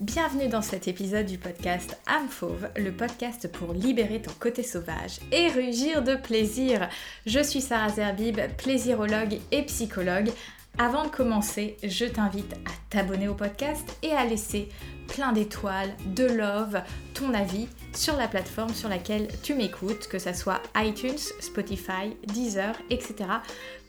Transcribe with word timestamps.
Bienvenue 0.00 0.46
dans 0.46 0.62
cet 0.62 0.86
épisode 0.86 1.26
du 1.26 1.38
podcast 1.38 1.98
Âme 2.06 2.28
Fauve, 2.28 2.68
le 2.76 2.92
podcast 2.92 3.50
pour 3.50 3.72
libérer 3.72 4.22
ton 4.22 4.30
côté 4.38 4.62
sauvage 4.62 5.18
et 5.32 5.48
rugir 5.48 6.04
de 6.04 6.14
plaisir. 6.14 6.88
Je 7.26 7.42
suis 7.42 7.60
Sarah 7.60 7.88
Zerbib, 7.88 8.38
plaisirologue 8.58 9.40
et 9.50 9.62
psychologue. 9.64 10.30
Avant 10.78 11.02
de 11.02 11.08
commencer, 11.08 11.76
je 11.82 12.04
t'invite 12.04 12.52
à 12.52 12.70
t'abonner 12.90 13.26
au 13.26 13.34
podcast 13.34 13.98
et 14.04 14.12
à 14.12 14.24
laisser 14.24 14.68
plein 15.08 15.32
d'étoiles, 15.32 15.92
de 16.14 16.26
love, 16.26 16.80
ton 17.18 17.34
avis 17.34 17.66
sur 17.94 18.16
la 18.16 18.28
plateforme 18.28 18.72
sur 18.72 18.88
laquelle 18.88 19.28
tu 19.42 19.54
m'écoutes, 19.54 20.06
que 20.06 20.20
ce 20.20 20.32
soit 20.32 20.62
iTunes, 20.76 21.18
Spotify, 21.40 22.16
Deezer, 22.28 22.74
etc. 22.90 23.14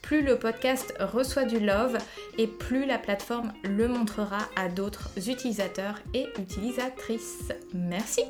Plus 0.02 0.24
le 0.24 0.40
podcast 0.40 0.96
reçoit 1.00 1.46
du 1.46 1.60
love 1.60 1.98
et 2.40 2.48
plus 2.48 2.86
la 2.86 2.98
plateforme 2.98 3.54
le 3.64 3.88
montrera 3.88 4.40
à 4.56 4.68
d'autres 4.68 5.12
utilisateurs 5.30 6.00
et 6.16 6.28
utilisatrices. 6.40 7.52
Merci. 7.74 8.24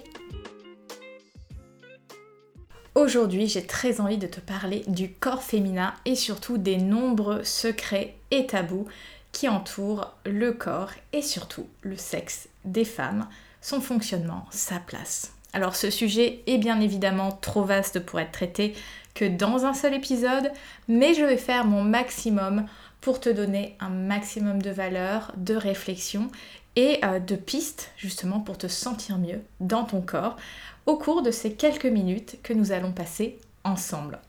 Aujourd'hui, 2.95 3.47
j'ai 3.47 3.65
très 3.65 4.01
envie 4.01 4.17
de 4.17 4.27
te 4.27 4.41
parler 4.41 4.83
du 4.87 5.13
corps 5.13 5.43
féminin 5.43 5.93
et 6.05 6.15
surtout 6.15 6.57
des 6.57 6.75
nombreux 6.75 7.45
secrets 7.45 8.15
et 8.31 8.47
tabous 8.47 8.87
qui 9.31 9.47
entourent 9.47 10.13
le 10.25 10.51
corps 10.51 10.91
et 11.13 11.21
surtout 11.21 11.67
le 11.83 11.95
sexe 11.95 12.49
des 12.65 12.83
femmes, 12.83 13.27
son 13.61 13.81
fonctionnement, 13.81 14.45
sa 14.51 14.79
place. 14.79 15.33
Alors 15.53 15.75
ce 15.75 15.89
sujet 15.89 16.41
est 16.47 16.57
bien 16.57 16.79
évidemment 16.79 17.31
trop 17.31 17.63
vaste 17.63 17.99
pour 17.99 18.19
être 18.19 18.31
traité 18.31 18.75
que 19.15 19.25
dans 19.25 19.65
un 19.65 19.73
seul 19.73 19.93
épisode, 19.93 20.51
mais 20.87 21.13
je 21.13 21.23
vais 21.23 21.37
faire 21.37 21.65
mon 21.65 21.83
maximum 21.83 22.65
pour 23.01 23.19
te 23.19 23.29
donner 23.29 23.75
un 23.79 23.89
maximum 23.89 24.61
de 24.61 24.69
valeur, 24.69 25.31
de 25.37 25.55
réflexion 25.55 26.29
et 26.75 26.99
euh, 27.03 27.19
de 27.19 27.35
pistes 27.35 27.91
justement 27.97 28.39
pour 28.39 28.57
te 28.57 28.67
sentir 28.67 29.17
mieux 29.17 29.41
dans 29.59 29.83
ton 29.83 30.01
corps 30.01 30.37
au 30.85 30.97
cours 30.97 31.21
de 31.21 31.31
ces 31.31 31.53
quelques 31.53 31.85
minutes 31.85 32.37
que 32.43 32.53
nous 32.53 32.71
allons 32.71 32.91
passer 32.91 33.39
ensemble. 33.63 34.19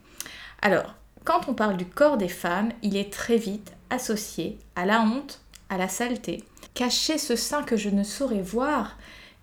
Alors, 0.62 0.94
quand 1.24 1.48
on 1.48 1.54
parle 1.54 1.76
du 1.76 1.86
corps 1.86 2.16
des 2.16 2.28
femmes, 2.28 2.70
il 2.82 2.96
est 2.96 3.12
très 3.12 3.36
vite 3.36 3.72
associé 3.90 4.58
à 4.76 4.86
la 4.86 5.00
honte, 5.00 5.40
à 5.68 5.76
la 5.76 5.88
saleté, 5.88 6.44
cacher 6.74 7.18
ce 7.18 7.36
sein 7.36 7.62
que 7.62 7.76
je 7.76 7.90
ne 7.90 8.04
saurais 8.04 8.42
voir, 8.42 8.96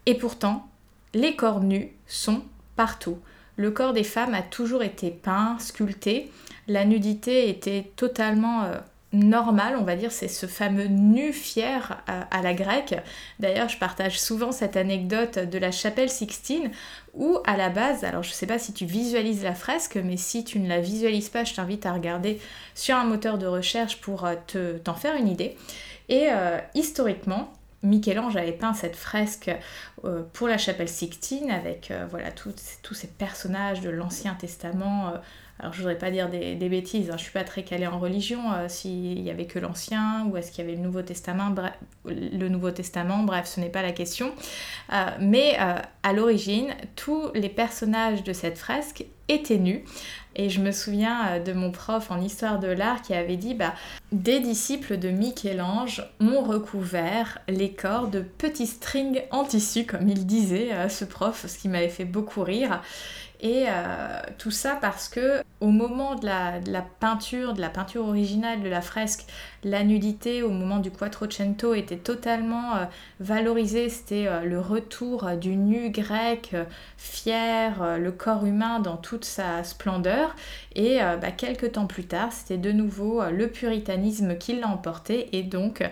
et 0.06 0.16
pourtant, 0.16 0.68
les 1.14 1.36
corps 1.36 1.62
nus 1.62 1.92
sont 2.08 2.42
partout. 2.76 3.20
Le 3.58 3.72
corps 3.72 3.94
des 3.94 4.04
femmes 4.04 4.36
a 4.36 4.42
toujours 4.42 4.84
été 4.84 5.10
peint, 5.10 5.58
sculpté. 5.60 6.32
La 6.68 6.86
nudité 6.86 7.50
était 7.50 7.92
totalement 7.96 8.64
euh, 8.64 8.76
normale, 9.14 9.76
on 9.80 9.84
va 9.84 9.96
dire. 9.96 10.12
C'est 10.12 10.28
ce 10.28 10.46
fameux 10.46 10.86
nu 10.86 11.34
fier 11.34 12.04
à, 12.08 12.42
la 12.42 12.54
grecque. 12.54 12.96
D'ailleurs, 13.40 13.68
je 13.68 13.78
partage 13.78 14.20
souvent 14.20 14.52
cette 14.52 14.78
anecdote 14.78 15.40
de 15.40 15.58
la 15.58 15.72
chapelle 15.72 16.10
Sixtine 16.10 16.72
où, 17.14 17.40
à 17.46 17.58
la 17.58 17.70
base, 17.70 18.04
alors 18.04 18.22
je 18.22 18.30
ne 18.30 18.36
sais 18.36 18.46
pas 18.46 18.60
si 18.60 18.74
tu 18.74 18.86
visualises 18.86 19.44
la 19.44 19.56
fresque, 19.56 20.00
mais 20.04 20.18
si 20.18 20.44
tu 20.44 20.60
ne 20.60 20.70
la 20.70 20.80
visualises 20.80 21.30
pas, 21.30 21.44
je 21.44 21.56
t'invite 21.56 21.86
à 21.86 21.94
regarder 21.94 22.40
sur 22.76 22.96
un 22.96 23.06
moteur 23.06 23.40
de 23.40 23.48
recherche 23.48 24.00
pour 24.02 24.26
euh, 24.26 24.36
te, 24.46 24.78
t'en 24.78 24.94
faire 24.94 25.16
une 25.16 25.28
idée. 25.28 25.58
Et 26.10 26.28
euh, 26.30 26.60
historiquement, 26.74 27.52
Michel-Ange 27.84 28.36
avait 28.36 28.54
peint 28.54 28.74
cette 28.74 28.96
fresque 28.96 29.52
euh, 30.06 30.24
pour 30.34 30.48
la 30.48 30.58
chapelle 30.58 30.90
Sixtine 30.90 31.52
avec 31.52 31.92
euh, 31.92 32.06
voilà 32.10 32.32
tous 32.32 32.54
ces 32.94 33.08
personnages 33.08 33.82
de 33.82 33.90
l'Ancien 33.90 34.34
Testament. 34.36 35.14
Euh, 35.60 35.64
alors 35.64 35.74
je 35.74 35.80
voudrais 35.80 35.98
pas 35.98 36.12
dire 36.12 36.30
des, 36.30 36.56
bêtises, 36.70 37.10
hein, 37.10 37.16
je 37.18 37.24
suis 37.24 37.32
pas 37.32 37.44
très 37.44 37.64
calée 37.64 37.88
en 37.88 38.00
religion, 38.00 38.40
s'il 38.68 39.22
y 39.22 39.30
avait 39.30 39.46
que 39.46 39.60
l'Ancien 39.60 40.28
ou 40.28 40.38
est-ce 40.38 40.52
qu'il 40.52 40.64
y 40.64 40.68
avait 40.68 40.78
le 40.78 40.84
Nouveau 40.84 41.02
Testament, 41.02 41.50
bref, 41.50 41.74
le 42.06 42.48
Nouveau 42.50 42.72
Testament, 42.72 43.24
bref, 43.24 43.48
ce 43.48 43.60
n'est 43.60 43.70
pas 43.70 43.82
la 43.82 43.92
question. 43.92 44.32
mais 45.20 45.58
à 45.58 46.14
l'origine, 46.14 46.68
tous 46.96 47.32
les 47.34 47.50
personnages 47.50 48.24
de 48.24 48.34
cette 48.34 48.58
fresque 48.58 49.06
étaient 49.28 49.58
nus 49.58 49.84
et 50.38 50.50
je 50.50 50.62
me 50.62 50.72
souviens 50.72 51.28
euh, 51.28 51.40
de 51.40 51.52
mon 51.52 51.72
prof 51.72 52.12
en 52.12 52.22
histoire 52.22 52.60
de 52.60 52.68
l'art 52.68 53.02
qui 53.02 53.14
avait 53.14 53.38
dit 53.38 53.56
bah, 53.56 53.74
Des 54.12 54.40
disciples 54.40 54.98
de 54.98 55.10
Michel-Ange 55.10 56.08
ont 56.22 56.42
recouvert 56.42 57.40
les 57.50 57.74
corps 57.74 58.08
de 58.08 58.22
petits 58.22 58.68
strings 58.68 59.24
en 59.32 59.44
tissu, 59.44 59.86
comme 59.86 60.08
il 60.08 60.26
disait, 60.26 60.72
euh, 60.72 60.90
ce 60.90 61.06
prof, 61.06 61.46
ce 61.48 61.58
qui 61.58 61.68
m'avait 61.68 61.90
fait 61.90 62.06
beaucoup 62.06 62.44
rire. 62.44 62.82
Et 63.40 63.66
euh, 63.68 64.20
tout 64.40 64.50
ça 64.50 64.78
parce 64.82 65.10
que 65.10 65.44
au 65.60 65.68
moment 65.68 66.16
de 66.16 66.26
la, 66.26 66.60
peinture, 67.00 67.54
de 67.54 67.62
la 67.62 67.70
peinture 67.70 68.08
originale 68.08 68.64
de 68.64 68.70
la 68.70 68.82
fresque, 68.82 69.26
la 69.64 69.84
nudité 69.84 70.42
au 70.42 70.50
moment 70.50 70.78
du 70.78 70.90
Quattrocento 70.90 71.76
était 71.76 71.98
totalement 71.98 72.76
euh, 72.76 72.86
valorisée. 73.20 73.90
C'était 73.90 74.28
euh, 74.28 74.42
le 74.42 74.60
retour 74.60 75.30
du 75.40 75.56
nu 75.56 75.92
grec, 75.92 76.56
fier, 76.98 77.98
le 78.00 78.12
corps 78.12 78.46
humain 78.46 78.80
dans 78.80 78.98
toute 78.98 79.26
sa 79.26 79.64
splendeur. 79.64 80.36
Et 80.76 81.00
bah, 81.00 81.32
quelques 81.32 81.74
temps 81.74 81.88
plus 81.88 82.06
tard, 82.06 82.32
c'était 82.32 82.58
de 82.58 82.72
nouveau 82.72 83.24
le 83.32 83.48
puritanisme 83.48 84.38
qui 84.38 84.60
l'a 84.60 84.68
emporté. 84.68 85.36
Et 85.36 85.44
donc 85.44 85.84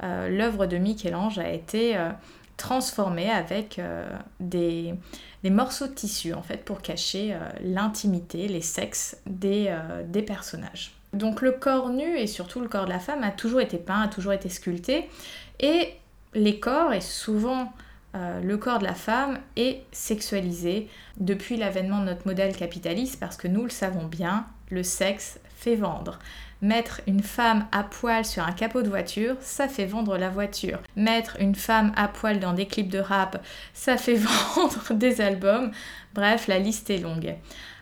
l'œuvre 0.00 0.66
de 0.66 0.76
Michel-Ange 0.78 1.38
a 1.38 1.50
été 1.50 1.96
transformée 2.56 3.30
avec 3.30 3.80
des 4.40 4.94
des 5.42 5.50
morceaux 5.50 5.86
de 5.86 5.92
tissu 5.92 6.32
en 6.34 6.42
fait 6.42 6.64
pour 6.64 6.82
cacher 6.82 7.34
euh, 7.34 7.38
l'intimité, 7.62 8.48
les 8.48 8.60
sexes 8.60 9.16
des, 9.26 9.66
euh, 9.68 10.02
des, 10.06 10.22
personnages. 10.22 10.94
Donc 11.12 11.42
le 11.42 11.52
corps 11.52 11.90
nu 11.90 12.16
et 12.16 12.26
surtout 12.26 12.60
le 12.60 12.68
corps 12.68 12.84
de 12.84 12.90
la 12.90 12.98
femme 12.98 13.22
a 13.24 13.30
toujours 13.30 13.60
été 13.60 13.78
peint, 13.78 14.02
a 14.02 14.08
toujours 14.08 14.32
été 14.32 14.48
sculpté 14.48 15.08
et 15.60 15.94
les 16.34 16.60
corps 16.60 16.92
et 16.92 17.00
souvent 17.00 17.72
euh, 18.14 18.40
le 18.40 18.56
corps 18.56 18.78
de 18.78 18.84
la 18.84 18.94
femme 18.94 19.38
est 19.56 19.82
sexualisé 19.90 20.88
depuis 21.18 21.56
l'avènement 21.56 22.00
de 22.00 22.06
notre 22.06 22.26
modèle 22.26 22.56
capitaliste 22.56 23.18
parce 23.18 23.36
que 23.36 23.48
nous 23.48 23.64
le 23.64 23.70
savons 23.70 24.06
bien, 24.06 24.46
le 24.70 24.82
sexe 24.82 25.38
fait 25.56 25.76
vendre. 25.76 26.18
Mettre 26.62 27.00
une 27.08 27.22
femme 27.22 27.66
à 27.72 27.82
poil 27.82 28.24
sur 28.24 28.44
un 28.44 28.52
capot 28.52 28.82
de 28.82 28.88
voiture, 28.88 29.34
ça 29.40 29.66
fait 29.66 29.84
vendre 29.84 30.16
la 30.16 30.30
voiture. 30.30 30.78
Mettre 30.94 31.36
une 31.40 31.56
femme 31.56 31.92
à 31.96 32.06
poil 32.06 32.38
dans 32.38 32.52
des 32.52 32.66
clips 32.66 32.88
de 32.88 33.00
rap, 33.00 33.44
ça 33.74 33.96
fait 33.96 34.14
vendre 34.56 34.94
des 34.94 35.20
albums. 35.20 35.72
Bref, 36.14 36.46
la 36.46 36.60
liste 36.60 36.88
est 36.88 36.98
longue. 36.98 37.34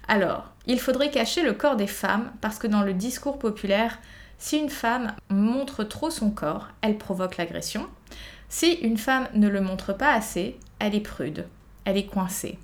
Alors, 0.08 0.50
il 0.66 0.80
faudrait 0.80 1.10
cacher 1.10 1.42
le 1.42 1.52
corps 1.52 1.76
des 1.76 1.86
femmes 1.86 2.32
parce 2.41 2.58
que 2.58 2.66
dans 2.66 2.82
le 2.82 2.94
discours 2.94 3.38
populaire, 3.38 3.98
si 4.38 4.56
une 4.56 4.70
femme 4.70 5.12
montre 5.28 5.84
trop 5.84 6.08
son 6.08 6.30
corps, 6.30 6.68
elle 6.80 6.97
provoque 6.97 7.36
l'agression. 7.36 7.86
Si 8.48 8.72
une 8.72 8.97
femme 8.97 9.28
ne 9.34 9.48
le 9.48 9.60
montre 9.60 9.92
pas 9.92 10.12
assez, 10.14 10.58
elle 10.78 10.94
est 10.94 11.00
prude, 11.00 11.47
elle 11.84 11.98
est 11.98 12.06
coincée. 12.06 12.58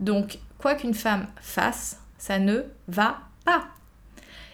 Donc, 0.00 0.40
quoi 0.58 0.74
qu'une 0.74 0.94
femme 0.94 1.28
fasse, 1.40 2.00
ça 2.18 2.40
ne 2.40 2.64
va 2.88 3.20
pas. 3.44 3.68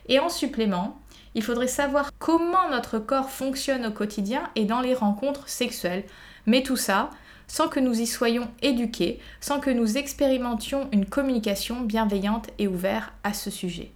Et 0.08 0.18
en 0.18 0.28
supplément, 0.28 1.00
il 1.34 1.42
faudrait 1.42 1.68
savoir 1.68 2.10
comment 2.18 2.68
notre 2.70 2.98
corps 2.98 3.30
fonctionne 3.30 3.86
au 3.86 3.92
quotidien 3.92 4.50
et 4.56 4.64
dans 4.64 4.80
les 4.80 4.94
rencontres 4.94 5.48
sexuelles. 5.48 6.04
Mais 6.46 6.62
tout 6.62 6.76
ça 6.76 7.10
sans 7.48 7.68
que 7.68 7.80
nous 7.80 7.98
y 7.98 8.06
soyons 8.06 8.48
éduqués, 8.62 9.18
sans 9.40 9.58
que 9.58 9.70
nous 9.70 9.96
expérimentions 9.96 10.88
une 10.92 11.06
communication 11.06 11.80
bienveillante 11.80 12.48
et 12.58 12.68
ouverte 12.68 13.10
à 13.24 13.32
ce 13.32 13.50
sujet. 13.50 13.90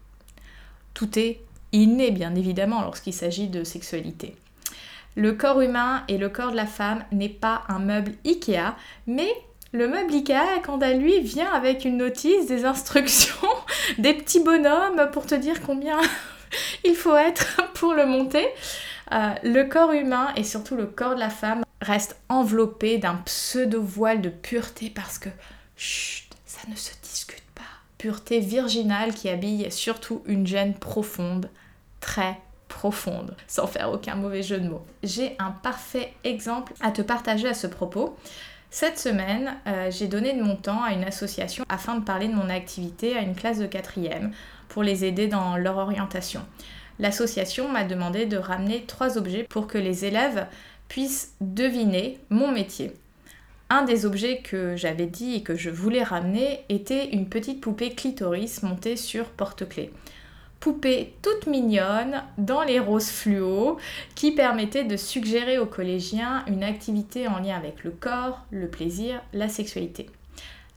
Tout 0.95 1.19
est 1.19 1.41
inné, 1.73 2.11
bien 2.11 2.35
évidemment, 2.35 2.83
lorsqu'il 2.83 3.13
s'agit 3.13 3.49
de 3.49 3.63
sexualité. 3.63 4.35
Le 5.15 5.35
corps 5.35 5.61
humain 5.61 6.05
et 6.09 6.17
le 6.17 6.31
corps 6.31 6.51
de 6.51 6.57
la 6.57 6.67
femme 6.67 7.05
n'est 7.13 7.29
pas 7.29 7.63
un 7.69 7.79
meuble 7.79 8.13
Ikea, 8.25 8.75
mais 9.07 9.31
le 9.73 9.89
meuble 9.89 10.13
Ikea, 10.13 10.61
quant 10.65 10.79
à 10.79 10.93
lui, 10.93 11.21
vient 11.21 11.51
avec 11.51 11.85
une 11.85 11.97
notice, 11.97 12.47
des 12.47 12.65
instructions, 12.65 13.49
des 13.99 14.15
petits 14.15 14.41
bonhommes 14.41 15.11
pour 15.13 15.27
te 15.27 15.35
dire 15.35 15.63
combien 15.63 15.99
il 16.85 16.95
faut 16.95 17.17
être 17.17 17.73
pour 17.75 17.95
le 17.95 18.07
monter. 18.07 18.47
Euh, 19.13 19.35
le 19.43 19.65
corps 19.65 19.93
humain 19.93 20.29
et 20.37 20.45
surtout 20.45 20.77
le 20.77 20.87
corps 20.87 21.15
de 21.15 21.21
la 21.21 21.31
femme 21.31 21.65
reste 21.81 22.17
enveloppé 22.29 22.99
d'un 22.99 23.17
pseudo-voile 23.17 24.21
de 24.21 24.29
pureté 24.29 24.91
parce 24.91 25.19
que, 25.19 25.29
chut, 25.77 26.31
ça 26.47 26.61
ne 26.69 26.77
se 26.77 26.93
discute 27.03 27.43
pas. 27.55 27.63
Pureté 27.99 28.41
virginale 28.41 29.15
qui 29.15 29.29
habille 29.29 29.71
surtout 29.71 30.23
une 30.27 30.47
gêne 30.47 30.75
profonde, 30.75 31.51
très 32.01 32.39
profonde, 32.69 33.37
sans 33.47 33.67
faire 33.67 33.91
aucun 33.93 34.15
mauvais 34.15 34.43
jeu 34.43 34.59
de 34.59 34.69
mots. 34.69 34.85
J'ai 35.03 35.37
un 35.39 35.51
parfait 35.51 36.15
exemple 36.25 36.73
à 36.81 36.91
te 36.91 37.03
partager 37.03 37.49
à 37.49 37.55
ce 37.55 37.67
propos. 37.67 38.17
Cette 38.75 38.99
semaine, 38.99 39.55
euh, 39.67 39.91
j'ai 39.91 40.09
donné 40.09 40.33
de 40.33 40.43
mon 40.43 40.57
temps 40.57 40.83
à 40.83 40.95
une 40.95 41.05
association 41.05 41.63
afin 41.69 41.95
de 41.97 42.05
parler 42.05 42.27
de 42.27 42.33
mon 42.33 42.49
activité 42.49 43.15
à 43.15 43.21
une 43.21 43.35
classe 43.35 43.59
de 43.59 43.67
quatrième 43.67 44.33
pour 44.69 44.83
les 44.83 45.05
aider 45.05 45.29
dans 45.29 45.59
leur 45.59 45.77
orientation. 45.77 46.41
L'association 46.99 47.69
m'a 47.69 47.85
demandé 47.85 48.25
de 48.25 48.39
ramener 48.39 48.85
trois 48.87 49.19
objets 49.19 49.45
pour 49.51 49.67
que 49.67 49.77
les 49.77 50.07
élèves 50.07 50.47
puissent 50.89 51.35
deviner 51.43 52.19
mon 52.31 52.51
métier. 52.51 52.95
Un 53.69 53.83
des 53.83 54.07
objets 54.07 54.39
que 54.39 54.75
j'avais 54.75 55.07
dit 55.07 55.35
et 55.35 55.43
que 55.43 55.55
je 55.55 55.69
voulais 55.69 56.03
ramener 56.03 56.65
était 56.71 57.11
une 57.11 57.29
petite 57.29 57.61
poupée 57.61 57.91
clitoris 57.91 58.63
montée 58.63 58.97
sur 58.97 59.27
porte-clés. 59.27 59.93
Poupée 60.63 61.17
toute 61.23 61.49
mignonne 61.49 62.23
dans 62.39 62.63
les 62.63 62.79
roses 62.79 63.11
fluo 63.11 63.79
qui 64.15 64.31
permettait 64.31 64.85
de 64.85 64.97
suggérer 64.97 65.59
aux 65.59 65.67
collégiens 65.67 66.45
une 66.47 66.63
activité 66.63 67.27
en 67.27 67.41
lien 67.41 67.57
avec 67.57 67.83
le 67.83 67.91
corps, 67.91 68.47
le 68.53 68.69
plaisir, 68.69 69.21
la 69.33 69.49
sexualité. 69.49 70.09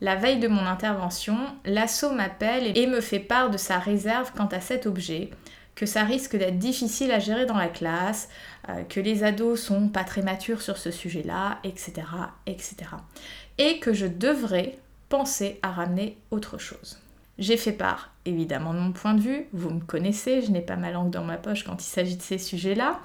La 0.01 0.15
veille 0.15 0.39
de 0.39 0.47
mon 0.47 0.65
intervention, 0.65 1.37
l'assaut 1.65 2.11
m'appelle 2.11 2.75
et 2.75 2.87
me 2.87 2.99
fait 2.99 3.19
part 3.19 3.51
de 3.51 3.57
sa 3.57 3.77
réserve 3.77 4.31
quant 4.35 4.47
à 4.47 4.59
cet 4.59 4.87
objet, 4.87 5.29
que 5.75 5.85
ça 5.85 6.03
risque 6.03 6.35
d'être 6.35 6.57
difficile 6.57 7.11
à 7.11 7.19
gérer 7.19 7.45
dans 7.45 7.57
la 7.57 7.67
classe, 7.67 8.27
euh, 8.69 8.81
que 8.89 8.99
les 8.99 9.23
ados 9.23 9.61
sont 9.61 9.89
pas 9.89 10.03
très 10.03 10.23
matures 10.23 10.63
sur 10.63 10.77
ce 10.77 10.89
sujet-là, 10.89 11.59
etc., 11.63 11.93
etc. 12.47 12.75
Et 13.59 13.77
que 13.77 13.93
je 13.93 14.07
devrais 14.07 14.79
penser 15.09 15.59
à 15.61 15.69
ramener 15.69 16.17
autre 16.31 16.57
chose. 16.57 16.97
J'ai 17.37 17.57
fait 17.57 17.73
part 17.73 18.11
évidemment 18.25 18.73
de 18.73 18.79
mon 18.79 18.91
point 18.91 19.13
de 19.13 19.21
vue, 19.21 19.45
vous 19.53 19.69
me 19.69 19.79
connaissez, 19.79 20.41
je 20.41 20.51
n'ai 20.51 20.61
pas 20.61 20.75
ma 20.75 20.91
langue 20.91 21.11
dans 21.11 21.23
ma 21.23 21.37
poche 21.37 21.63
quand 21.63 21.81
il 21.81 21.87
s'agit 21.87 22.17
de 22.17 22.21
ces 22.21 22.37
sujets-là, 22.37 22.99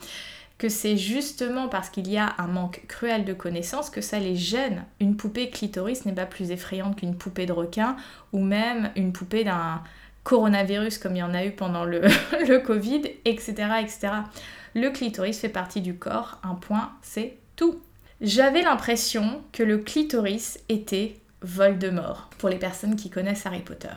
que 0.59 0.69
c'est 0.69 0.97
justement 0.97 1.69
parce 1.69 1.89
qu'il 1.89 2.09
y 2.09 2.19
a 2.19 2.35
un 2.39 2.47
manque 2.47 2.83
cruel 2.87 3.25
de 3.25 3.33
connaissances 3.33 3.91
que 3.91 4.01
ça 4.01 4.19
les 4.19 4.37
gêne. 4.37 4.85
Une 5.01 5.17
poupée 5.17 5.51
clitoris 5.51 6.05
n'est 6.05 6.13
pas 6.13 6.27
plus 6.27 6.51
effrayante 6.51 6.97
qu'une 6.97 7.17
poupée 7.17 7.47
de 7.47 7.53
requin 7.53 7.97
ou 8.33 8.41
même 8.41 8.91
une 8.97 9.13
poupée 9.13 9.45
d'un 9.45 9.83
coronavirus 10.23 10.99
comme 10.99 11.17
il 11.17 11.21
y 11.21 11.23
en 11.23 11.35
a 11.35 11.45
eu 11.45 11.53
pendant 11.53 11.85
le, 11.85 12.03
le 12.49 12.59
Covid, 12.59 13.03
etc., 13.25 13.53
etc. 13.81 14.09
Le 14.75 14.91
clitoris 14.91 15.39
fait 15.39 15.49
partie 15.49 15.81
du 15.81 15.97
corps, 15.97 16.39
un 16.43 16.55
point, 16.55 16.93
c'est 17.03 17.39
tout. 17.57 17.81
J'avais 18.21 18.63
l'impression 18.63 19.43
que 19.53 19.63
le 19.63 19.79
clitoris 19.79 20.61
était 20.69 21.17
Voldemort, 21.41 22.29
pour 22.37 22.51
les 22.51 22.59
personnes 22.59 22.97
qui 22.97 23.09
connaissent 23.09 23.47
Harry 23.47 23.63
Potter 23.63 23.89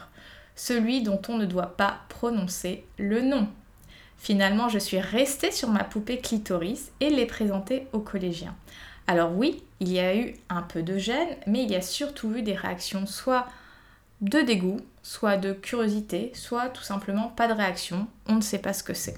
celui 0.55 1.01
dont 1.01 1.21
on 1.27 1.37
ne 1.37 1.45
doit 1.45 1.77
pas 1.77 2.01
prononcer 2.09 2.85
le 2.97 3.21
nom. 3.21 3.47
Finalement, 4.17 4.69
je 4.69 4.79
suis 4.79 4.99
restée 4.99 5.51
sur 5.51 5.69
ma 5.69 5.83
poupée 5.83 6.19
clitoris 6.19 6.91
et 6.99 7.09
l'ai 7.09 7.25
présentée 7.25 7.87
aux 7.91 7.99
collégiens. 7.99 8.55
Alors 9.07 9.35
oui, 9.35 9.63
il 9.79 9.91
y 9.91 9.99
a 9.99 10.15
eu 10.15 10.35
un 10.49 10.61
peu 10.61 10.81
de 10.81 10.97
gêne, 10.97 11.35
mais 11.45 11.63
il 11.63 11.71
y 11.71 11.75
a 11.75 11.81
surtout 11.81 12.33
eu 12.35 12.41
des 12.41 12.53
réactions 12.53 13.05
soit 13.05 13.47
de 14.21 14.39
dégoût, 14.39 14.79
soit 15.01 15.35
de 15.35 15.51
curiosité, 15.51 16.31
soit 16.33 16.69
tout 16.69 16.83
simplement 16.83 17.27
pas 17.27 17.49
de 17.49 17.53
réaction, 17.53 18.07
on 18.27 18.35
ne 18.35 18.41
sait 18.41 18.59
pas 18.59 18.71
ce 18.71 18.83
que 18.83 18.93
c'est. 18.93 19.17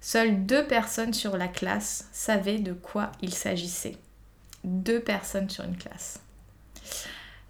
Seules 0.00 0.46
deux 0.46 0.66
personnes 0.66 1.12
sur 1.12 1.36
la 1.36 1.48
classe 1.48 2.08
savaient 2.12 2.58
de 2.58 2.72
quoi 2.72 3.12
il 3.20 3.34
s'agissait. 3.34 3.98
Deux 4.64 5.00
personnes 5.00 5.50
sur 5.50 5.64
une 5.64 5.76
classe. 5.76 6.20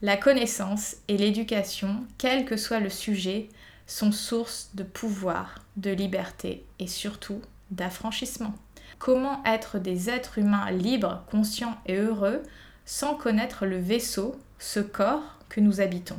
La 0.05 0.17
connaissance 0.17 0.97
et 1.07 1.17
l'éducation, 1.17 2.05
quel 2.19 2.45
que 2.45 2.57
soit 2.57 2.81
le 2.81 2.91
sujet, 2.91 3.49
sont 3.87 4.11
source 4.11 4.71
de 4.75 4.83
pouvoir, 4.83 5.61
de 5.77 5.93
liberté 5.93 6.65
et 6.81 6.89
surtout 6.89 7.41
d'affranchissement. 7.71 8.53
Comment 8.99 9.45
être 9.45 9.79
des 9.79 10.11
êtres 10.11 10.39
humains 10.39 10.73
libres, 10.73 11.25
conscients 11.31 11.79
et 11.87 11.95
heureux 11.95 12.43
sans 12.85 13.15
connaître 13.15 13.65
le 13.65 13.79
vaisseau, 13.79 14.35
ce 14.59 14.81
corps 14.81 15.39
que 15.49 15.61
nous 15.61 15.81
habitons? 15.81 16.19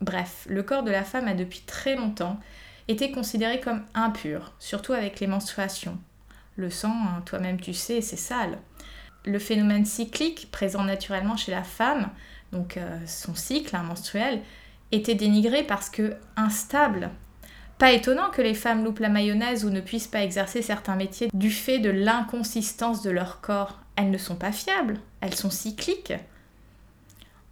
Bref, 0.00 0.48
le 0.48 0.64
corps 0.64 0.82
de 0.82 0.90
la 0.90 1.04
femme 1.04 1.28
a 1.28 1.34
depuis 1.34 1.60
très 1.60 1.94
longtemps 1.94 2.40
été 2.88 3.12
considéré 3.12 3.60
comme 3.60 3.84
impur, 3.94 4.54
surtout 4.58 4.92
avec 4.92 5.20
les 5.20 5.28
menstruations. 5.28 5.98
Le 6.56 6.68
sang, 6.68 6.90
hein, 6.90 7.22
toi-même 7.26 7.60
tu 7.60 7.74
sais, 7.74 8.00
c'est 8.00 8.16
sale. 8.16 8.58
Le 9.24 9.38
phénomène 9.38 9.84
cyclique 9.84 10.50
présent 10.50 10.82
naturellement 10.82 11.36
chez 11.36 11.52
la 11.52 11.62
femme 11.62 12.10
donc 12.52 12.76
euh, 12.76 12.98
son 13.06 13.34
cycle 13.34 13.76
menstruel, 13.76 14.40
était 14.92 15.14
dénigré 15.14 15.62
parce 15.62 15.88
que 15.88 16.16
instable. 16.36 17.10
Pas 17.78 17.92
étonnant 17.92 18.30
que 18.30 18.42
les 18.42 18.54
femmes 18.54 18.84
loupent 18.84 18.98
la 18.98 19.08
mayonnaise 19.08 19.64
ou 19.64 19.70
ne 19.70 19.80
puissent 19.80 20.08
pas 20.08 20.22
exercer 20.22 20.62
certains 20.62 20.96
métiers 20.96 21.30
du 21.32 21.50
fait 21.50 21.78
de 21.78 21.90
l'inconsistance 21.90 23.02
de 23.02 23.10
leur 23.10 23.40
corps. 23.40 23.78
Elles 23.96 24.10
ne 24.10 24.18
sont 24.18 24.36
pas 24.36 24.52
fiables, 24.52 24.98
elles 25.20 25.34
sont 25.34 25.50
cycliques. 25.50 26.12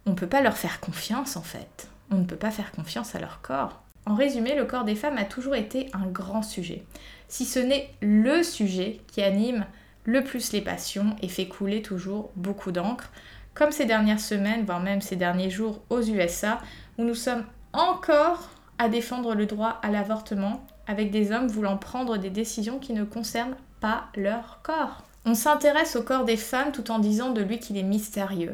On 0.05 0.11
ne 0.11 0.15
peut 0.15 0.27
pas 0.27 0.41
leur 0.41 0.57
faire 0.57 0.79
confiance 0.79 1.35
en 1.35 1.41
fait. 1.41 1.89
On 2.11 2.17
ne 2.17 2.25
peut 2.25 2.35
pas 2.35 2.51
faire 2.51 2.71
confiance 2.71 3.15
à 3.15 3.19
leur 3.19 3.41
corps. 3.41 3.81
En 4.05 4.15
résumé, 4.15 4.55
le 4.55 4.65
corps 4.65 4.85
des 4.85 4.95
femmes 4.95 5.17
a 5.17 5.25
toujours 5.25 5.55
été 5.55 5.89
un 5.93 6.07
grand 6.07 6.41
sujet, 6.41 6.83
si 7.27 7.45
ce 7.45 7.59
n'est 7.59 7.93
le 8.01 8.41
sujet 8.41 9.01
qui 9.07 9.21
anime 9.21 9.65
le 10.03 10.23
plus 10.23 10.51
les 10.51 10.61
passions 10.61 11.15
et 11.21 11.27
fait 11.27 11.47
couler 11.47 11.83
toujours 11.83 12.31
beaucoup 12.35 12.71
d'encre, 12.71 13.11
comme 13.59 13.73
ces 13.73 13.85
dernières 13.85 14.21
semaines, 14.21 14.63
voire 14.63 14.79
même 14.79 15.01
ces 15.01 15.17
derniers 15.17 15.49
jours 15.49 15.81
aux 15.89 16.01
USA, 16.01 16.59
où 16.97 17.03
nous 17.03 17.13
sommes 17.13 17.43
encore 17.73 18.47
à 18.77 18.87
défendre 18.87 19.35
le 19.35 19.45
droit 19.45 19.81
à 19.83 19.91
l'avortement, 19.91 20.65
avec 20.87 21.11
des 21.11 21.33
hommes 21.33 21.49
voulant 21.49 21.75
prendre 21.75 22.15
des 22.15 22.29
décisions 22.29 22.79
qui 22.79 22.93
ne 22.93 23.03
concernent 23.03 23.57
pas 23.81 24.05
leur 24.15 24.61
corps. 24.63 25.03
On 25.25 25.35
s'intéresse 25.35 25.97
au 25.97 26.03
corps 26.03 26.23
des 26.23 26.37
femmes 26.37 26.71
tout 26.71 26.89
en 26.89 26.99
disant 26.99 27.31
de 27.31 27.41
lui 27.41 27.59
qu'il 27.59 27.77
est 27.77 27.83
mystérieux. 27.83 28.53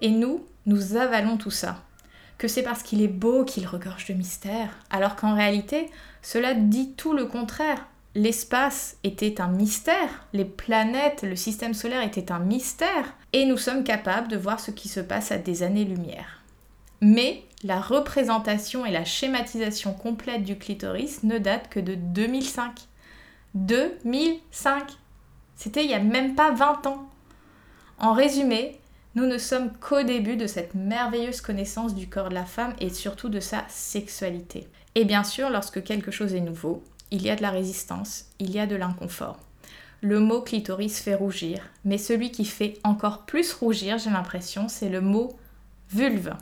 Et 0.00 0.10
nous, 0.10 0.44
nous 0.66 0.96
avalons 0.96 1.36
tout 1.36 1.52
ça. 1.52 1.76
Que 2.36 2.48
c'est 2.48 2.64
parce 2.64 2.82
qu'il 2.82 3.02
est 3.02 3.08
beau 3.08 3.44
qu'il 3.44 3.68
regorge 3.68 4.06
de 4.06 4.14
mystère, 4.14 4.70
alors 4.90 5.14
qu'en 5.14 5.36
réalité, 5.36 5.88
cela 6.22 6.54
dit 6.54 6.94
tout 6.94 7.12
le 7.12 7.26
contraire 7.26 7.86
l'espace 8.14 8.96
était 9.04 9.40
un 9.40 9.48
mystère, 9.48 10.26
les 10.32 10.44
planètes, 10.44 11.22
le 11.22 11.36
système 11.36 11.74
solaire 11.74 12.02
était 12.02 12.32
un 12.32 12.38
mystère, 12.38 13.14
et 13.32 13.44
nous 13.44 13.56
sommes 13.56 13.84
capables 13.84 14.28
de 14.28 14.36
voir 14.36 14.60
ce 14.60 14.70
qui 14.70 14.88
se 14.88 15.00
passe 15.00 15.32
à 15.32 15.38
des 15.38 15.62
années-lumière. 15.62 16.42
Mais 17.00 17.44
la 17.62 17.80
représentation 17.80 18.84
et 18.84 18.90
la 18.90 19.04
schématisation 19.04 19.94
complète 19.94 20.44
du 20.44 20.56
clitoris 20.56 21.22
ne 21.22 21.38
datent 21.38 21.68
que 21.68 21.80
de 21.80 21.94
2005. 21.94 22.80
2005 23.54 24.92
C'était 25.56 25.84
il 25.84 25.88
n'y 25.88 25.94
a 25.94 26.00
même 26.00 26.34
pas 26.34 26.52
20 26.52 26.86
ans. 26.86 27.08
En 27.98 28.12
résumé, 28.12 28.80
nous 29.14 29.26
ne 29.26 29.38
sommes 29.38 29.72
qu'au 29.72 30.02
début 30.02 30.36
de 30.36 30.46
cette 30.46 30.74
merveilleuse 30.74 31.40
connaissance 31.40 31.94
du 31.94 32.08
corps 32.08 32.28
de 32.28 32.34
la 32.34 32.44
femme 32.44 32.74
et 32.80 32.90
surtout 32.90 33.28
de 33.28 33.40
sa 33.40 33.64
sexualité. 33.68 34.68
Et 34.94 35.04
bien 35.04 35.24
sûr, 35.24 35.50
lorsque 35.50 35.82
quelque 35.82 36.10
chose 36.10 36.34
est 36.34 36.40
nouveau, 36.40 36.82
il 37.10 37.22
y 37.22 37.30
a 37.30 37.36
de 37.36 37.42
la 37.42 37.50
résistance, 37.50 38.26
il 38.38 38.50
y 38.50 38.58
a 38.58 38.66
de 38.66 38.76
l'inconfort. 38.76 39.38
Le 40.02 40.18
mot 40.18 40.40
clitoris 40.40 41.00
fait 41.00 41.14
rougir, 41.14 41.60
mais 41.84 41.98
celui 41.98 42.30
qui 42.30 42.44
fait 42.44 42.78
encore 42.84 43.26
plus 43.26 43.52
rougir, 43.52 43.98
j'ai 43.98 44.10
l'impression, 44.10 44.68
c'est 44.68 44.88
le 44.88 45.00
mot 45.00 45.36
vulve. 45.90 46.34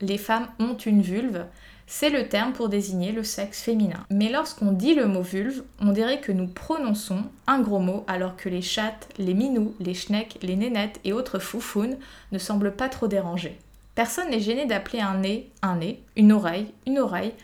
Les 0.00 0.18
femmes 0.18 0.48
ont 0.60 0.76
une 0.76 1.02
vulve, 1.02 1.46
c'est 1.86 2.10
le 2.10 2.28
terme 2.28 2.52
pour 2.52 2.68
désigner 2.68 3.12
le 3.12 3.24
sexe 3.24 3.62
féminin. 3.62 4.04
Mais 4.10 4.30
lorsqu'on 4.30 4.72
dit 4.72 4.94
le 4.94 5.06
mot 5.06 5.22
vulve, 5.22 5.64
on 5.80 5.92
dirait 5.92 6.20
que 6.20 6.32
nous 6.32 6.46
prononçons 6.46 7.24
un 7.46 7.60
gros 7.60 7.78
mot 7.78 8.04
alors 8.06 8.36
que 8.36 8.48
les 8.48 8.62
chattes, 8.62 9.08
les 9.18 9.34
minous, 9.34 9.74
les 9.80 9.94
schnecks, 9.94 10.38
les 10.42 10.56
nénettes 10.56 11.00
et 11.04 11.12
autres 11.12 11.38
foufounes 11.38 11.98
ne 12.32 12.38
semblent 12.38 12.74
pas 12.74 12.88
trop 12.88 13.08
dérangés. 13.08 13.58
Personne 13.94 14.30
n'est 14.30 14.40
gêné 14.40 14.66
d'appeler 14.66 15.00
un 15.00 15.18
nez 15.18 15.50
un 15.62 15.76
nez, 15.76 16.02
une 16.16 16.32
oreille 16.32 16.72
une 16.86 16.98
oreille. 16.98 17.34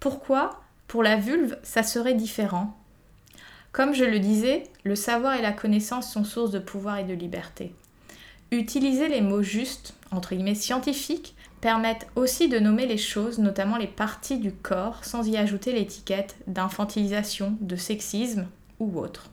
Pourquoi 0.00 0.60
pour 0.90 1.04
la 1.04 1.14
vulve, 1.14 1.56
ça 1.62 1.84
serait 1.84 2.14
différent. 2.14 2.76
Comme 3.70 3.94
je 3.94 4.02
le 4.02 4.18
disais, 4.18 4.64
le 4.82 4.96
savoir 4.96 5.34
et 5.34 5.40
la 5.40 5.52
connaissance 5.52 6.12
sont 6.12 6.24
source 6.24 6.50
de 6.50 6.58
pouvoir 6.58 6.98
et 6.98 7.04
de 7.04 7.14
liberté. 7.14 7.72
Utiliser 8.50 9.06
les 9.06 9.20
mots 9.20 9.44
justes, 9.44 9.94
entre 10.10 10.34
guillemets 10.34 10.56
scientifiques, 10.56 11.36
permettent 11.60 12.08
aussi 12.16 12.48
de 12.48 12.58
nommer 12.58 12.86
les 12.86 12.98
choses, 12.98 13.38
notamment 13.38 13.76
les 13.76 13.86
parties 13.86 14.38
du 14.38 14.50
corps, 14.50 15.04
sans 15.04 15.28
y 15.28 15.36
ajouter 15.36 15.72
l'étiquette 15.72 16.34
d'infantilisation, 16.48 17.56
de 17.60 17.76
sexisme 17.76 18.48
ou 18.80 18.98
autre. 18.98 19.30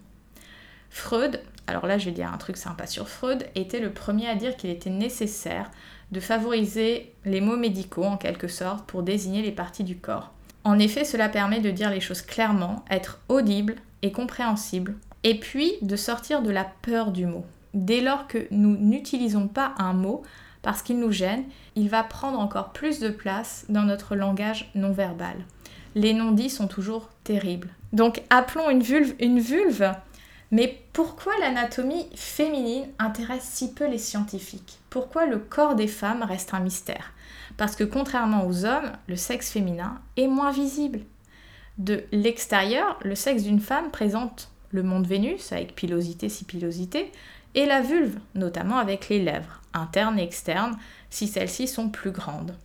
Freud, 0.92 1.42
alors 1.66 1.88
là 1.88 1.98
je 1.98 2.06
vais 2.06 2.12
dire 2.12 2.32
un 2.32 2.38
truc 2.38 2.58
sympa 2.58 2.86
sur 2.86 3.10
Freud, 3.10 3.48
était 3.56 3.80
le 3.80 3.92
premier 3.92 4.28
à 4.30 4.36
dire 4.36 4.58
qu'il 4.58 4.70
était 4.70 4.92
nécessaire 4.92 5.72
de 6.12 6.20
favoriser 6.20 7.16
les 7.26 7.42
mots 7.42 7.58
médicaux 7.58 8.06
en 8.06 8.18
quelque 8.18 8.48
sorte 8.48 8.86
pour 8.86 9.02
désigner 9.02 9.42
les 9.42 9.52
parties 9.52 9.84
du 9.84 9.98
corps. 9.98 10.34
En 10.68 10.80
effet, 10.80 11.06
cela 11.06 11.30
permet 11.30 11.62
de 11.62 11.72
dire 11.72 11.90
les 11.90 12.02
choses 12.02 12.22
clairement, 12.22 12.84
être 12.92 13.22
audible 13.30 13.76
et 14.02 14.12
compréhensible, 14.12 14.96
et 15.24 15.40
puis 15.40 15.76
de 15.82 15.96
sortir 15.96 16.42
de 16.42 16.52
la 16.52 16.66
peur 16.66 17.14
du 17.14 17.26
mot. 17.26 17.46
Dès 17.74 18.02
lors 18.02 18.28
que 18.28 18.48
nous 18.52 18.76
n'utilisons 18.76 19.48
pas 19.48 19.76
un 19.78 19.94
mot 19.94 20.24
parce 20.64 20.82
qu'il 20.82 21.00
nous 21.00 21.14
gêne, 21.14 21.46
il 21.78 21.88
va 21.88 22.04
prendre 22.04 22.38
encore 22.38 22.74
plus 22.74 23.00
de 23.00 23.08
place 23.08 23.64
dans 23.70 23.84
notre 23.84 24.18
langage 24.18 24.70
non 24.76 24.92
verbal. 24.92 25.38
Les 25.96 26.14
non-dits 26.14 26.50
sont 26.50 26.68
toujours 26.68 27.08
terribles. 27.24 27.70
Donc 27.94 28.22
appelons 28.30 28.70
une 28.70 28.84
vulve 28.84 29.14
une 29.22 29.40
vulve. 29.40 29.94
Mais 30.52 30.82
pourquoi 30.94 31.34
l'anatomie 31.40 32.08
féminine 32.16 32.88
intéresse 33.00 33.44
si 33.44 33.74
peu 33.74 33.88
les 33.88 33.98
scientifiques? 33.98 34.80
Pourquoi 34.90 35.26
le 35.26 35.40
corps 35.40 35.76
des 35.76 35.88
femmes 35.88 36.24
reste 36.24 36.54
un 36.54 36.62
mystère? 36.62 37.14
Parce 37.58 37.76
que 37.76 37.84
contrairement 37.84 38.46
aux 38.46 38.66
hommes, 38.66 38.92
le 39.08 39.16
sexe 39.16 39.52
féminin 39.52 40.00
est 40.16 40.28
moins 40.28 40.52
visible. 40.52 41.02
De 41.78 42.04
l'extérieur, 42.12 42.98
le 43.04 43.16
sexe 43.16 43.44
d'une 43.44 43.60
femme 43.60 43.92
présente 43.92 44.50
le 44.72 44.84
monde 44.84 45.06
Vénus 45.06 45.52
avec 45.52 45.76
pilosité, 45.76 46.30
si 46.30 46.46
pilosité, 46.46 47.12
et 47.56 47.66
la 47.66 47.82
vulve, 47.82 48.20
notamment 48.36 48.78
avec 48.78 49.10
les 49.10 49.22
lèvres, 49.22 49.62
internes 49.74 50.20
et 50.20 50.24
externes, 50.24 50.78
si 51.10 51.28
celles-ci 51.28 51.68
sont 51.68 51.90
plus 51.90 52.12
grandes. 52.12 52.56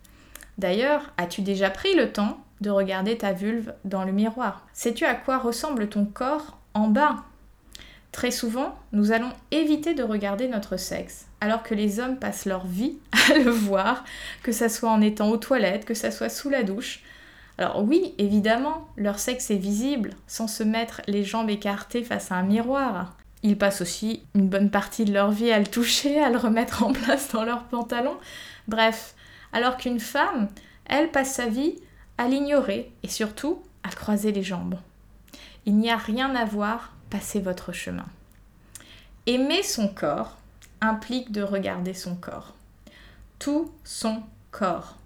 D'ailleurs, 0.57 1.11
as-tu 1.17 1.41
déjà 1.41 1.69
pris 1.69 1.95
le 1.95 2.11
temps 2.11 2.43
de 2.61 2.69
regarder 2.69 3.17
ta 3.17 3.33
vulve 3.33 3.73
dans 3.85 4.03
le 4.03 4.11
miroir? 4.11 4.65
Sais-tu 4.73 5.05
à 5.05 5.15
quoi 5.15 5.37
ressemble 5.37 5.89
ton 5.89 6.05
corps 6.05 6.57
en 6.73 6.87
bas? 6.87 7.23
Très 8.13 8.29
souvent, 8.29 8.75
nous 8.91 9.11
allons 9.11 9.31
éviter 9.49 9.95
de 9.95 10.03
regarder 10.03 10.47
notre 10.47 10.77
sexe, 10.77 11.25
alors 11.41 11.63
que 11.63 11.73
les 11.73 11.99
hommes 11.99 12.19
passent 12.19 12.45
leur 12.45 12.65
vie 12.65 12.99
à 13.31 13.39
le 13.39 13.49
voir, 13.49 14.05
que 14.43 14.51
ça 14.51 14.69
soit 14.69 14.91
en 14.91 15.01
étant 15.01 15.29
aux 15.29 15.37
toilettes, 15.37 15.83
que 15.83 15.95
ça 15.95 16.11
soit 16.11 16.29
sous 16.29 16.49
la 16.49 16.61
douche. 16.61 17.01
Alors 17.57 17.83
oui, 17.83 18.13
évidemment, 18.19 18.87
leur 18.97 19.17
sexe 19.17 19.49
est 19.49 19.57
visible, 19.57 20.11
sans 20.27 20.47
se 20.47 20.63
mettre 20.63 21.01
les 21.07 21.23
jambes 21.23 21.49
écartées 21.49 22.03
face 22.03 22.31
à 22.31 22.35
un 22.35 22.43
miroir. 22.43 23.17
Ils 23.41 23.57
passent 23.57 23.81
aussi 23.81 24.23
une 24.35 24.47
bonne 24.47 24.69
partie 24.69 25.05
de 25.05 25.13
leur 25.13 25.31
vie 25.31 25.51
à 25.51 25.59
le 25.59 25.67
toucher, 25.67 26.19
à 26.19 26.29
le 26.29 26.37
remettre 26.37 26.83
en 26.83 26.93
place 26.93 27.31
dans 27.31 27.43
leurs 27.43 27.63
pantalons. 27.63 28.17
Bref, 28.67 29.15
alors 29.53 29.75
qu'une 29.75 29.99
femme, 29.99 30.49
elle 30.85 31.09
passe 31.09 31.33
sa 31.33 31.47
vie 31.47 31.75
à 32.19 32.27
l'ignorer 32.27 32.91
et 33.01 33.09
surtout 33.09 33.63
à 33.83 33.89
croiser 33.89 34.31
les 34.31 34.43
jambes. 34.43 34.75
Il 35.65 35.77
n'y 35.77 35.89
a 35.89 35.97
rien 35.97 36.35
à 36.35 36.45
voir 36.45 36.92
passer 37.13 37.41
votre 37.41 37.73
chemin. 37.73 38.07
Aimer 39.27 39.61
son 39.61 39.87
corps 39.87 40.35
implique 40.81 41.31
de 41.31 41.43
regarder 41.43 41.93
son 41.93 42.15
corps. 42.15 42.55
Tout 43.37 43.71
son 43.83 44.23
corps. 44.49 44.97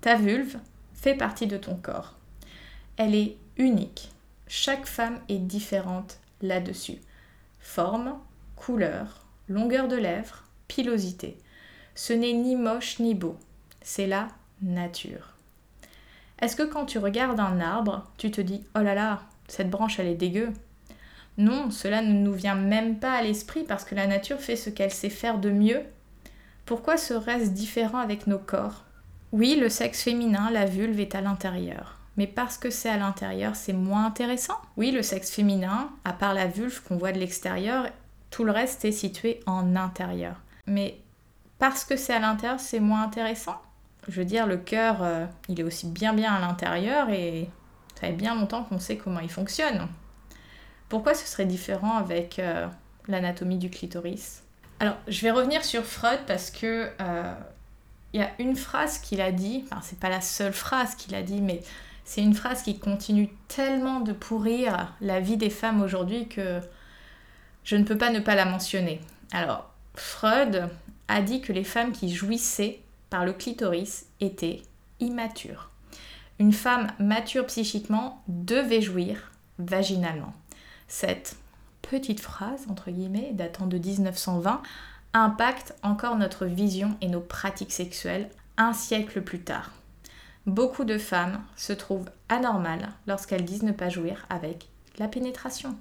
Ta 0.00 0.14
vulve 0.14 0.56
fait 0.94 1.14
partie 1.14 1.46
de 1.46 1.58
ton 1.58 1.74
corps. 1.74 2.14
Elle 2.96 3.14
est 3.14 3.36
unique. 3.58 4.10
Chaque 4.48 4.86
femme 4.86 5.20
est 5.28 5.40
différente 5.40 6.20
là-dessus. 6.40 6.96
Forme, 7.60 8.18
couleur, 8.56 9.26
longueur 9.50 9.88
de 9.88 9.96
lèvres, 9.96 10.44
pilosité. 10.68 11.36
Ce 11.94 12.14
n'est 12.14 12.32
ni 12.32 12.56
moche 12.56 12.98
ni 12.98 13.14
beau. 13.14 13.36
C'est 13.82 14.06
la 14.06 14.28
nature. 14.62 15.34
Est-ce 16.40 16.56
que 16.56 16.62
quand 16.62 16.86
tu 16.86 16.98
regardes 16.98 17.40
un 17.40 17.60
arbre, 17.60 18.10
tu 18.16 18.30
te 18.30 18.40
dis 18.40 18.64
Oh 18.74 18.80
là 18.80 18.94
là, 18.94 19.20
cette 19.48 19.68
branche 19.68 19.98
elle 19.98 20.06
est 20.06 20.14
dégueu? 20.14 20.50
Non, 21.38 21.70
cela 21.70 22.02
ne 22.02 22.12
nous 22.12 22.34
vient 22.34 22.54
même 22.54 22.98
pas 22.98 23.12
à 23.12 23.22
l'esprit 23.22 23.64
parce 23.64 23.84
que 23.84 23.94
la 23.94 24.06
nature 24.06 24.40
fait 24.40 24.56
ce 24.56 24.70
qu'elle 24.70 24.92
sait 24.92 25.08
faire 25.08 25.38
de 25.38 25.50
mieux. 25.50 25.82
Pourquoi 26.66 26.96
serait-ce 26.96 27.50
différent 27.50 27.98
avec 27.98 28.26
nos 28.26 28.38
corps? 28.38 28.84
Oui, 29.32 29.56
le 29.58 29.68
sexe 29.68 30.02
féminin, 30.02 30.50
la 30.50 30.66
vulve, 30.66 31.00
est 31.00 31.14
à 31.14 31.22
l'intérieur. 31.22 31.98
Mais 32.18 32.26
parce 32.26 32.58
que 32.58 32.68
c'est 32.68 32.90
à 32.90 32.98
l'intérieur, 32.98 33.56
c'est 33.56 33.72
moins 33.72 34.04
intéressant? 34.04 34.58
Oui, 34.76 34.90
le 34.90 35.02
sexe 35.02 35.30
féminin, 35.30 35.90
à 36.04 36.12
part 36.12 36.34
la 36.34 36.46
vulve 36.46 36.82
qu'on 36.82 36.98
voit 36.98 37.12
de 37.12 37.18
l'extérieur, 37.18 37.86
tout 38.30 38.44
le 38.44 38.52
reste 38.52 38.84
est 38.84 38.92
situé 38.92 39.40
en 39.46 39.74
intérieur. 39.74 40.36
Mais 40.66 40.98
parce 41.58 41.84
que 41.84 41.96
c'est 41.96 42.12
à 42.12 42.18
l'intérieur, 42.18 42.60
c'est 42.60 42.80
moins 42.80 43.04
intéressant? 43.04 43.56
Je 44.08 44.20
veux 44.20 44.26
dire, 44.26 44.46
le 44.46 44.58
cœur, 44.58 45.02
euh, 45.02 45.24
il 45.48 45.60
est 45.60 45.62
aussi 45.62 45.86
bien 45.86 46.12
bien 46.12 46.34
à 46.34 46.40
l'intérieur 46.40 47.08
et 47.08 47.48
ça 47.94 48.08
fait 48.08 48.12
bien 48.12 48.34
longtemps 48.34 48.64
qu'on 48.64 48.78
sait 48.78 48.96
comment 48.96 49.20
il 49.20 49.30
fonctionne. 49.30 49.88
Pourquoi 50.92 51.14
ce 51.14 51.26
serait 51.26 51.46
différent 51.46 51.96
avec 51.96 52.38
euh, 52.38 52.68
l'anatomie 53.08 53.56
du 53.56 53.70
clitoris? 53.70 54.42
Alors, 54.78 54.98
je 55.08 55.22
vais 55.22 55.30
revenir 55.30 55.64
sur 55.64 55.86
Freud 55.86 56.20
parce 56.26 56.50
que 56.50 56.90
euh, 57.00 57.34
il 58.12 58.20
y 58.20 58.22
a 58.22 58.28
une 58.38 58.56
phrase 58.56 58.98
qu'il 58.98 59.22
a 59.22 59.32
dit, 59.32 59.64
enfin 59.64 59.80
c'est 59.82 59.98
pas 59.98 60.10
la 60.10 60.20
seule 60.20 60.52
phrase 60.52 60.94
qu'il 60.96 61.14
a 61.14 61.22
dit, 61.22 61.40
mais 61.40 61.62
c'est 62.04 62.20
une 62.20 62.34
phrase 62.34 62.62
qui 62.62 62.78
continue 62.78 63.30
tellement 63.48 64.00
de 64.00 64.12
pourrir 64.12 64.92
la 65.00 65.18
vie 65.18 65.38
des 65.38 65.48
femmes 65.48 65.80
aujourd'hui 65.80 66.28
que 66.28 66.60
je 67.64 67.76
ne 67.76 67.84
peux 67.84 67.96
pas 67.96 68.10
ne 68.10 68.20
pas 68.20 68.34
la 68.34 68.44
mentionner. 68.44 69.00
Alors, 69.32 69.70
Freud 69.94 70.68
a 71.08 71.22
dit 71.22 71.40
que 71.40 71.54
les 71.54 71.64
femmes 71.64 71.92
qui 71.92 72.14
jouissaient 72.14 72.80
par 73.08 73.24
le 73.24 73.32
clitoris 73.32 74.08
étaient 74.20 74.60
immatures. 75.00 75.70
Une 76.38 76.52
femme 76.52 76.88
mature 76.98 77.46
psychiquement 77.46 78.22
devait 78.28 78.82
jouir 78.82 79.32
vaginalement. 79.58 80.34
Cette 80.94 81.36
petite 81.80 82.20
phrase, 82.20 82.66
entre 82.68 82.90
guillemets, 82.90 83.30
datant 83.32 83.66
de 83.66 83.78
1920, 83.78 84.60
impacte 85.14 85.74
encore 85.82 86.16
notre 86.16 86.44
vision 86.44 86.98
et 87.00 87.08
nos 87.08 87.22
pratiques 87.22 87.72
sexuelles 87.72 88.28
un 88.58 88.74
siècle 88.74 89.22
plus 89.22 89.40
tard. 89.40 89.70
Beaucoup 90.44 90.84
de 90.84 90.98
femmes 90.98 91.42
se 91.56 91.72
trouvent 91.72 92.10
anormales 92.28 92.90
lorsqu'elles 93.06 93.46
disent 93.46 93.62
ne 93.62 93.72
pas 93.72 93.88
jouir 93.88 94.26
avec 94.28 94.68
la 94.98 95.08
pénétration. 95.08 95.78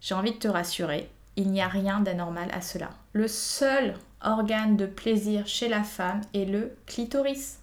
J'ai 0.00 0.14
envie 0.14 0.34
de 0.34 0.38
te 0.38 0.48
rassurer, 0.48 1.10
il 1.34 1.50
n'y 1.50 1.60
a 1.60 1.66
rien 1.66 1.98
d'anormal 1.98 2.48
à 2.52 2.60
cela. 2.60 2.90
Le 3.12 3.26
seul 3.26 3.96
organe 4.20 4.76
de 4.76 4.86
plaisir 4.86 5.48
chez 5.48 5.68
la 5.68 5.82
femme 5.82 6.20
est 6.32 6.44
le 6.44 6.76
clitoris, 6.86 7.58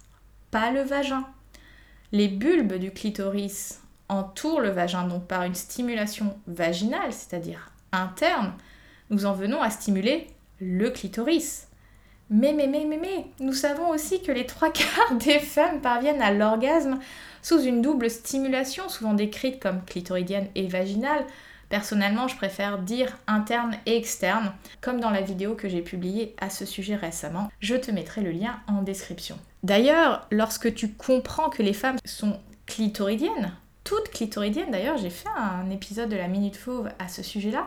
pas 0.50 0.72
le 0.72 0.82
vagin. 0.82 1.24
Les 2.12 2.28
bulbes 2.28 2.74
du 2.74 2.90
clitoris 2.90 3.80
entoure 4.08 4.60
le 4.60 4.70
vagin, 4.70 5.06
donc 5.06 5.26
par 5.26 5.42
une 5.42 5.54
stimulation 5.54 6.36
vaginale, 6.46 7.12
c'est-à-dire 7.12 7.70
interne, 7.92 8.52
nous 9.10 9.26
en 9.26 9.32
venons 9.32 9.62
à 9.62 9.70
stimuler 9.70 10.28
le 10.60 10.90
clitoris. 10.90 11.68
Mais, 12.30 12.52
mais, 12.52 12.66
mais, 12.66 12.84
mais, 12.84 12.98
mais, 12.98 13.26
nous 13.40 13.54
savons 13.54 13.88
aussi 13.88 14.22
que 14.22 14.32
les 14.32 14.46
trois 14.46 14.70
quarts 14.72 15.14
des 15.18 15.38
femmes 15.38 15.80
parviennent 15.80 16.22
à 16.22 16.32
l'orgasme 16.32 16.98
sous 17.42 17.60
une 17.60 17.80
double 17.80 18.10
stimulation, 18.10 18.88
souvent 18.88 19.14
décrite 19.14 19.60
comme 19.60 19.84
clitoridienne 19.84 20.48
et 20.54 20.66
vaginale. 20.66 21.24
Personnellement, 21.70 22.28
je 22.28 22.36
préfère 22.36 22.78
dire 22.78 23.18
interne 23.26 23.76
et 23.86 23.96
externe, 23.96 24.52
comme 24.80 25.00
dans 25.00 25.10
la 25.10 25.20
vidéo 25.20 25.54
que 25.54 25.68
j'ai 25.68 25.82
publiée 25.82 26.34
à 26.40 26.48
ce 26.48 26.64
sujet 26.64 26.96
récemment. 26.96 27.50
Je 27.60 27.76
te 27.76 27.90
mettrai 27.90 28.22
le 28.22 28.30
lien 28.30 28.58
en 28.66 28.82
description. 28.82 29.38
D'ailleurs, 29.62 30.26
lorsque 30.30 30.74
tu 30.74 30.92
comprends 30.92 31.50
que 31.50 31.62
les 31.62 31.74
femmes 31.74 31.98
sont 32.04 32.38
clitoridiennes, 32.66 33.52
clitoridienne. 34.10 34.70
D'ailleurs, 34.70 34.98
j'ai 34.98 35.10
fait 35.10 35.28
un 35.36 35.70
épisode 35.70 36.08
de 36.08 36.16
la 36.16 36.28
Minute 36.28 36.56
Fauve 36.56 36.90
à 36.98 37.08
ce 37.08 37.22
sujet-là. 37.22 37.64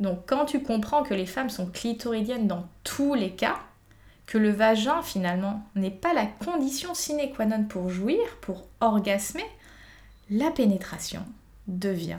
Donc, 0.00 0.20
quand 0.26 0.44
tu 0.46 0.62
comprends 0.62 1.02
que 1.02 1.14
les 1.14 1.26
femmes 1.26 1.50
sont 1.50 1.66
clitoridiennes 1.66 2.48
dans 2.48 2.66
tous 2.84 3.14
les 3.14 3.30
cas, 3.30 3.58
que 4.26 4.38
le 4.38 4.50
vagin 4.50 5.02
finalement 5.02 5.62
n'est 5.74 5.90
pas 5.90 6.14
la 6.14 6.26
condition 6.26 6.94
sine 6.94 7.32
qua 7.34 7.44
non 7.44 7.64
pour 7.64 7.90
jouir, 7.90 8.18
pour 8.40 8.66
orgasmer, 8.80 9.44
la 10.30 10.50
pénétration 10.50 11.24
devient 11.66 12.18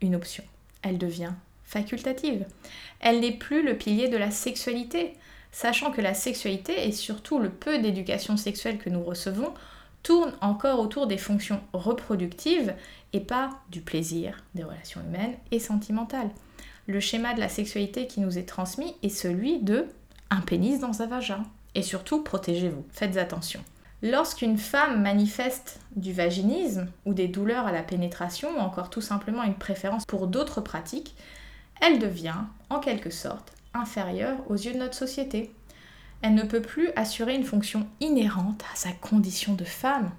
une 0.00 0.16
option. 0.16 0.44
Elle 0.82 0.98
devient 0.98 1.32
facultative. 1.64 2.46
Elle 3.00 3.20
n'est 3.20 3.32
plus 3.32 3.62
le 3.62 3.76
pilier 3.76 4.08
de 4.08 4.16
la 4.16 4.30
sexualité, 4.30 5.14
sachant 5.52 5.90
que 5.90 6.00
la 6.00 6.14
sexualité 6.14 6.86
et 6.86 6.92
surtout 6.92 7.38
le 7.38 7.50
peu 7.50 7.78
d'éducation 7.78 8.36
sexuelle 8.36 8.78
que 8.78 8.90
nous 8.90 9.02
recevons 9.02 9.52
tourne 10.06 10.34
encore 10.40 10.78
autour 10.78 11.08
des 11.08 11.18
fonctions 11.18 11.60
reproductives 11.72 12.74
et 13.12 13.18
pas 13.18 13.50
du 13.72 13.80
plaisir, 13.80 14.44
des 14.54 14.62
relations 14.62 15.00
humaines 15.00 15.34
et 15.50 15.58
sentimentales. 15.58 16.30
Le 16.86 17.00
schéma 17.00 17.34
de 17.34 17.40
la 17.40 17.48
sexualité 17.48 18.06
qui 18.06 18.20
nous 18.20 18.38
est 18.38 18.48
transmis 18.48 18.94
est 19.02 19.08
celui 19.08 19.58
de 19.58 19.86
un 20.30 20.42
pénis 20.42 20.78
dans 20.78 21.02
un 21.02 21.06
vagin. 21.06 21.42
Et 21.74 21.82
surtout, 21.82 22.22
protégez-vous, 22.22 22.84
faites 22.92 23.16
attention. 23.16 23.58
Lorsqu'une 24.00 24.58
femme 24.58 25.02
manifeste 25.02 25.80
du 25.96 26.12
vaginisme 26.12 26.86
ou 27.04 27.12
des 27.12 27.26
douleurs 27.26 27.66
à 27.66 27.72
la 27.72 27.82
pénétration 27.82 28.50
ou 28.56 28.60
encore 28.60 28.90
tout 28.90 29.00
simplement 29.00 29.42
une 29.42 29.54
préférence 29.54 30.04
pour 30.06 30.28
d'autres 30.28 30.60
pratiques, 30.60 31.16
elle 31.80 31.98
devient 31.98 32.44
en 32.70 32.78
quelque 32.78 33.10
sorte 33.10 33.52
inférieure 33.74 34.38
aux 34.48 34.54
yeux 34.54 34.72
de 34.72 34.78
notre 34.78 34.94
société 34.94 35.50
elle 36.22 36.34
ne 36.34 36.42
peut 36.42 36.62
plus 36.62 36.90
assurer 36.96 37.34
une 37.34 37.44
fonction 37.44 37.86
inhérente 38.00 38.62
à 38.72 38.76
sa 38.76 38.92
condition 38.92 39.54
de 39.54 39.64
femme. 39.64 40.10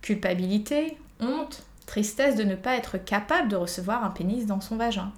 Culpabilité, 0.00 0.98
honte, 1.20 1.64
tristesse 1.86 2.36
de 2.36 2.44
ne 2.44 2.54
pas 2.54 2.76
être 2.76 2.98
capable 2.98 3.48
de 3.48 3.56
recevoir 3.56 4.04
un 4.04 4.10
pénis 4.10 4.46
dans 4.46 4.60
son 4.60 4.76
vagin. 4.76 5.12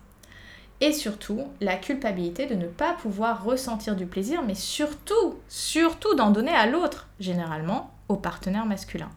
Et 0.80 0.92
surtout, 0.92 1.44
la 1.60 1.76
culpabilité 1.76 2.46
de 2.46 2.54
ne 2.54 2.66
pas 2.66 2.94
pouvoir 2.94 3.44
ressentir 3.44 3.96
du 3.96 4.06
plaisir, 4.06 4.42
mais 4.42 4.54
surtout, 4.54 5.38
surtout 5.48 6.14
d'en 6.14 6.30
donner 6.30 6.54
à 6.54 6.66
l'autre, 6.66 7.08
généralement 7.18 7.92
au 8.08 8.16
partenaire 8.16 8.64
masculin. 8.64 9.10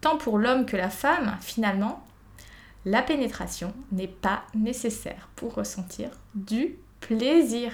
Tant 0.00 0.16
pour 0.16 0.38
l'homme 0.38 0.66
que 0.66 0.76
la 0.76 0.90
femme, 0.90 1.36
finalement, 1.40 2.04
la 2.84 3.02
pénétration 3.02 3.74
n'est 3.90 4.06
pas 4.06 4.44
nécessaire 4.54 5.28
pour 5.34 5.54
ressentir 5.54 6.10
du 6.36 6.76
plaisir. 7.00 7.72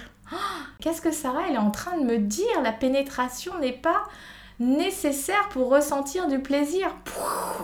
Qu'est-ce 0.79 1.01
que 1.01 1.11
Sarah 1.11 1.43
elle 1.47 1.55
est 1.55 1.59
en 1.59 1.71
train 1.71 1.97
de 1.97 2.03
me 2.03 2.17
dire? 2.17 2.61
La 2.63 2.71
pénétration 2.71 3.57
n'est 3.59 3.71
pas 3.71 4.03
nécessaire 4.59 5.49
pour 5.49 5.69
ressentir 5.69 6.27
du 6.27 6.39
plaisir. 6.39 6.95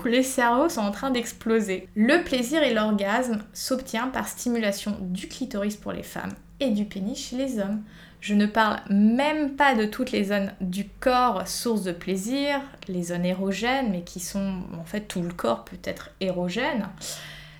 les 0.05 0.23
cerveaux 0.23 0.69
sont 0.69 0.81
en 0.81 0.91
train 0.91 1.11
d'exploser. 1.11 1.87
Le 1.95 2.23
plaisir 2.23 2.63
et 2.63 2.73
l'orgasme 2.73 3.43
s'obtient 3.53 4.07
par 4.07 4.27
stimulation 4.27 4.97
du 5.01 5.27
clitoris 5.27 5.75
pour 5.75 5.91
les 5.91 6.03
femmes 6.03 6.33
et 6.59 6.71
du 6.71 6.85
pénis 6.85 7.17
chez 7.17 7.37
les 7.37 7.59
hommes. 7.59 7.83
Je 8.21 8.33
ne 8.33 8.45
parle 8.45 8.81
même 8.89 9.55
pas 9.55 9.75
de 9.75 9.85
toutes 9.85 10.11
les 10.11 10.25
zones 10.25 10.51
du 10.59 10.87
corps 10.99 11.47
source 11.47 11.83
de 11.83 11.93
plaisir, 11.93 12.59
les 12.89 13.03
zones 13.03 13.25
érogènes, 13.25 13.91
mais 13.91 14.01
qui 14.01 14.19
sont 14.19 14.63
en 14.77 14.83
fait 14.83 15.01
tout 15.01 15.21
le 15.21 15.31
corps 15.31 15.63
peut 15.63 15.79
être 15.85 16.09
érogène. 16.19 16.89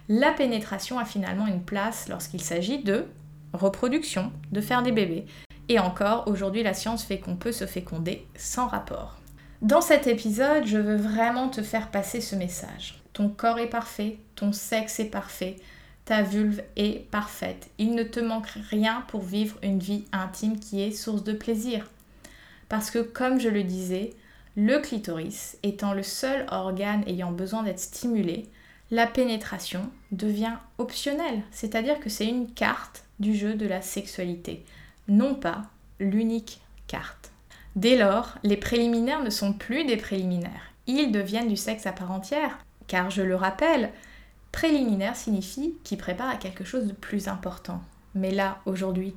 La 0.10 0.32
pénétration 0.32 1.00
a 1.00 1.06
finalement 1.06 1.48
une 1.48 1.64
place 1.64 2.10
lorsqu'il 2.10 2.42
s'agit 2.42 2.84
de 2.84 3.06
reproduction, 3.54 4.32
de 4.52 4.62
faire 4.62 4.84
des 4.84 4.92
bébés. 4.92 5.26
Et 5.68 5.80
encore, 5.80 6.28
aujourd'hui, 6.28 6.64
la 6.64 6.74
science 6.74 7.04
fait 7.04 7.20
qu'on 7.20 7.36
peut 7.36 7.52
se 7.52 7.66
féconder 7.66 8.28
sans 8.36 8.68
rapport. 8.68 9.20
Dans 9.62 9.82
cet 9.82 10.08
épisode, 10.08 10.66
je 10.66 10.78
veux 10.78 10.96
vraiment 10.96 11.50
te 11.50 11.62
faire 11.62 11.92
passer 11.92 12.22
ce 12.22 12.36
message. 12.36 13.02
Ton 13.14 13.30
corps 13.30 13.60
est 13.60 13.70
parfait, 13.70 14.18
ton 14.36 14.54
sexe 14.54 15.00
est 15.00 15.10
parfait, 15.10 15.58
ta 16.06 16.24
vulve 16.24 16.64
est 16.76 17.10
parfaite. 17.12 17.70
Il 17.78 17.94
ne 17.94 18.04
te 18.04 18.20
manque 18.20 18.48
rien 18.70 19.04
pour 19.10 19.22
vivre 19.22 19.58
une 19.62 19.80
vie 19.80 20.06
intime 20.12 20.60
qui 20.60 20.82
est 20.82 20.92
source 20.92 21.24
de 21.24 21.34
plaisir. 21.34 21.90
Parce 22.70 22.90
que 22.90 23.00
comme 23.00 23.40
je 23.40 23.50
le 23.50 23.64
disais, 23.64 24.14
le 24.56 24.80
clitoris 24.80 25.58
étant 25.62 25.94
le 25.94 26.04
seul 26.04 26.46
organe 26.50 27.04
ayant 27.06 27.32
besoin 27.32 27.64
d'être 27.64 27.80
stimulé, 27.80 28.50
la 28.92 29.08
pénétration 29.08 29.92
devient 30.12 30.56
optionnelle, 30.78 31.44
c'est-à-dire 31.52 32.00
que 32.00 32.10
c'est 32.10 32.26
une 32.26 32.52
carte 32.52 33.04
du 33.20 33.36
jeu 33.36 33.56
de 33.56 33.68
la 33.68 33.82
sexualité, 33.82 34.66
non 35.08 35.36
pas 35.36 35.64
l'unique 36.00 36.62
carte. 36.88 37.32
Dès 37.76 37.98
lors, 37.98 38.38
les 38.44 38.58
préliminaires 38.58 39.24
ne 39.24 39.30
sont 39.30 39.54
plus 39.54 39.86
des 39.86 39.98
préliminaires, 39.98 40.74
ils 40.88 41.12
deviennent 41.12 41.50
du 41.50 41.58
sexe 41.58 41.86
à 41.86 41.92
part 41.92 42.12
entière, 42.12 42.60
car 42.88 43.10
je 43.12 43.22
le 43.22 43.36
rappelle, 43.36 43.92
préliminaire 44.52 45.16
signifie 45.16 45.76
qui 45.84 45.96
prépare 45.96 46.30
à 46.30 46.38
quelque 46.38 46.64
chose 46.64 46.88
de 46.88 46.94
plus 46.94 47.28
important. 47.28 47.82
Mais 48.16 48.32
là, 48.32 48.60
aujourd'hui, 48.66 49.14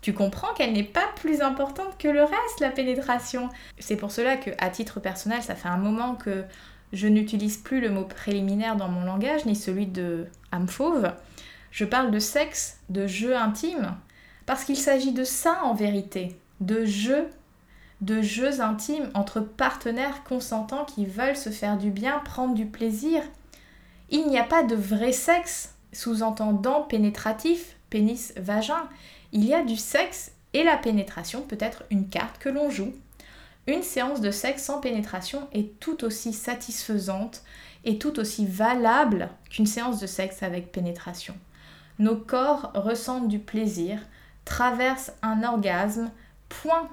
tu 0.00 0.12
comprends 0.12 0.52
qu'elle 0.54 0.72
n'est 0.72 0.82
pas 0.82 1.08
plus 1.16 1.40
importante 1.40 1.96
que 1.96 2.08
le 2.08 2.22
reste, 2.24 2.60
la 2.60 2.70
pénétration. 2.70 3.48
C'est 3.78 3.96
pour 3.96 4.10
cela 4.10 4.36
que, 4.36 4.50
à 4.58 4.68
titre 4.68 4.98
personnel, 4.98 5.42
ça 5.42 5.54
fait 5.54 5.68
un 5.68 5.76
moment 5.76 6.16
que 6.16 6.42
je 6.92 7.06
n'utilise 7.06 7.56
plus 7.56 7.80
le 7.80 7.88
mot 7.88 8.04
préliminaire 8.04 8.76
dans 8.76 8.88
mon 8.88 9.04
langage, 9.04 9.46
ni 9.46 9.54
celui 9.54 9.86
de 9.86 10.26
âme 10.50 10.68
fauve. 10.68 11.12
Je 11.72 11.86
parle 11.86 12.10
de 12.10 12.18
sexe, 12.18 12.78
de 12.90 13.06
jeu 13.06 13.34
intime, 13.34 13.96
parce 14.44 14.64
qu'il 14.64 14.76
s'agit 14.76 15.12
de 15.12 15.24
ça 15.24 15.64
en 15.64 15.72
vérité, 15.72 16.36
de 16.60 16.84
jeux, 16.84 17.30
de 18.02 18.20
jeux 18.20 18.60
intimes 18.60 19.08
entre 19.14 19.40
partenaires 19.40 20.22
consentants 20.22 20.84
qui 20.84 21.06
veulent 21.06 21.36
se 21.36 21.48
faire 21.48 21.78
du 21.78 21.90
bien, 21.90 22.18
prendre 22.18 22.54
du 22.54 22.66
plaisir. 22.66 23.22
Il 24.10 24.28
n'y 24.28 24.38
a 24.38 24.44
pas 24.44 24.62
de 24.62 24.74
vrai 24.74 25.12
sexe, 25.12 25.74
sous-entendant 25.94 26.82
pénétratif, 26.82 27.76
pénis-vagin. 27.88 28.88
Il 29.32 29.46
y 29.46 29.54
a 29.54 29.62
du 29.62 29.76
sexe 29.76 30.32
et 30.52 30.64
la 30.64 30.76
pénétration 30.76 31.40
peut 31.40 31.56
être 31.58 31.84
une 31.90 32.08
carte 32.08 32.38
que 32.38 32.50
l'on 32.50 32.68
joue. 32.68 32.92
Une 33.66 33.82
séance 33.82 34.20
de 34.20 34.30
sexe 34.30 34.64
sans 34.64 34.80
pénétration 34.80 35.48
est 35.54 35.78
tout 35.80 36.04
aussi 36.04 36.34
satisfaisante 36.34 37.42
et 37.84 37.96
tout 37.96 38.18
aussi 38.18 38.44
valable 38.44 39.30
qu'une 39.48 39.66
séance 39.66 40.00
de 40.00 40.06
sexe 40.06 40.42
avec 40.42 40.70
pénétration. 40.70 41.34
Nos 41.98 42.16
corps 42.16 42.72
ressentent 42.74 43.28
du 43.28 43.38
plaisir, 43.38 44.00
traversent 44.44 45.12
un 45.22 45.42
orgasme, 45.42 46.10
point. 46.48 46.88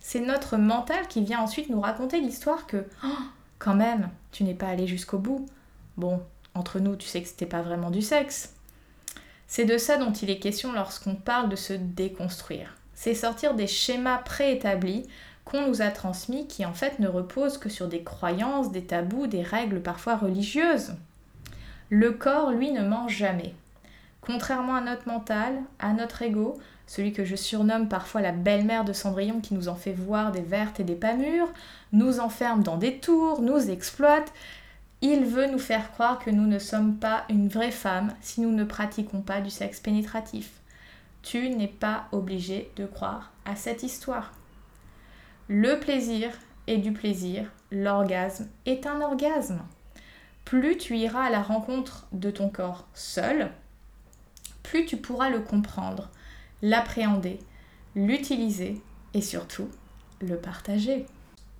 C'est 0.00 0.20
notre 0.20 0.56
mental 0.56 1.08
qui 1.08 1.22
vient 1.22 1.40
ensuite 1.40 1.68
nous 1.68 1.80
raconter 1.80 2.20
l'histoire 2.20 2.66
que, 2.66 2.84
oh, 3.04 3.18
quand 3.58 3.74
même, 3.74 4.10
tu 4.32 4.44
n'es 4.44 4.54
pas 4.54 4.68
allé 4.68 4.86
jusqu'au 4.86 5.18
bout. 5.18 5.46
Bon, 5.96 6.22
entre 6.54 6.78
nous, 6.78 6.96
tu 6.96 7.08
sais 7.08 7.22
que 7.22 7.28
c'était 7.28 7.46
pas 7.46 7.62
vraiment 7.62 7.90
du 7.90 8.02
sexe. 8.02 8.54
C'est 9.46 9.64
de 9.64 9.78
ça 9.78 9.96
dont 9.96 10.12
il 10.12 10.30
est 10.30 10.38
question 10.38 10.72
lorsqu'on 10.72 11.14
parle 11.14 11.48
de 11.48 11.56
se 11.56 11.72
déconstruire. 11.72 12.76
C'est 12.94 13.14
sortir 13.14 13.54
des 13.54 13.66
schémas 13.66 14.18
préétablis 14.18 15.06
qu'on 15.44 15.66
nous 15.68 15.82
a 15.82 15.90
transmis 15.90 16.48
qui 16.48 16.64
en 16.64 16.72
fait 16.72 16.98
ne 16.98 17.08
reposent 17.08 17.58
que 17.58 17.68
sur 17.68 17.88
des 17.88 18.02
croyances, 18.02 18.72
des 18.72 18.84
tabous, 18.84 19.28
des 19.28 19.42
règles 19.42 19.80
parfois 19.80 20.16
religieuses. 20.16 20.94
Le 21.88 22.10
corps, 22.12 22.50
lui, 22.50 22.72
ne 22.72 22.82
mange 22.82 23.14
jamais. 23.14 23.54
Contrairement 24.26 24.74
à 24.74 24.80
notre 24.80 25.06
mental, 25.06 25.54
à 25.78 25.92
notre 25.92 26.20
ego, 26.22 26.58
celui 26.88 27.12
que 27.12 27.24
je 27.24 27.36
surnomme 27.36 27.88
parfois 27.88 28.20
la 28.20 28.32
belle-mère 28.32 28.84
de 28.84 28.92
Cendrillon 28.92 29.40
qui 29.40 29.54
nous 29.54 29.68
en 29.68 29.76
fait 29.76 29.92
voir 29.92 30.32
des 30.32 30.40
vertes 30.40 30.80
et 30.80 30.84
des 30.84 30.96
pas 30.96 31.14
mûres, 31.14 31.52
nous 31.92 32.18
enferme 32.18 32.64
dans 32.64 32.76
des 32.76 32.98
tours, 32.98 33.40
nous 33.40 33.70
exploite, 33.70 34.32
il 35.00 35.24
veut 35.24 35.46
nous 35.46 35.60
faire 35.60 35.92
croire 35.92 36.18
que 36.18 36.30
nous 36.30 36.46
ne 36.46 36.58
sommes 36.58 36.96
pas 36.96 37.24
une 37.28 37.48
vraie 37.48 37.70
femme 37.70 38.12
si 38.20 38.40
nous 38.40 38.50
ne 38.50 38.64
pratiquons 38.64 39.20
pas 39.20 39.40
du 39.40 39.50
sexe 39.50 39.78
pénétratif. 39.78 40.50
Tu 41.22 41.48
n'es 41.50 41.68
pas 41.68 42.06
obligé 42.10 42.72
de 42.74 42.86
croire 42.86 43.30
à 43.44 43.54
cette 43.54 43.84
histoire. 43.84 44.32
Le 45.48 45.78
plaisir 45.78 46.30
est 46.66 46.78
du 46.78 46.92
plaisir, 46.92 47.52
l'orgasme 47.70 48.48
est 48.64 48.86
un 48.86 49.00
orgasme. 49.00 49.60
Plus 50.44 50.76
tu 50.76 50.96
iras 50.96 51.26
à 51.26 51.30
la 51.30 51.42
rencontre 51.42 52.08
de 52.10 52.32
ton 52.32 52.48
corps 52.48 52.88
seul, 52.92 53.50
plus 54.66 54.84
tu 54.84 54.96
pourras 54.96 55.30
le 55.30 55.40
comprendre, 55.40 56.10
l'appréhender, 56.60 57.38
l'utiliser 57.94 58.80
et 59.14 59.22
surtout 59.22 59.68
le 60.20 60.36
partager. 60.36 61.06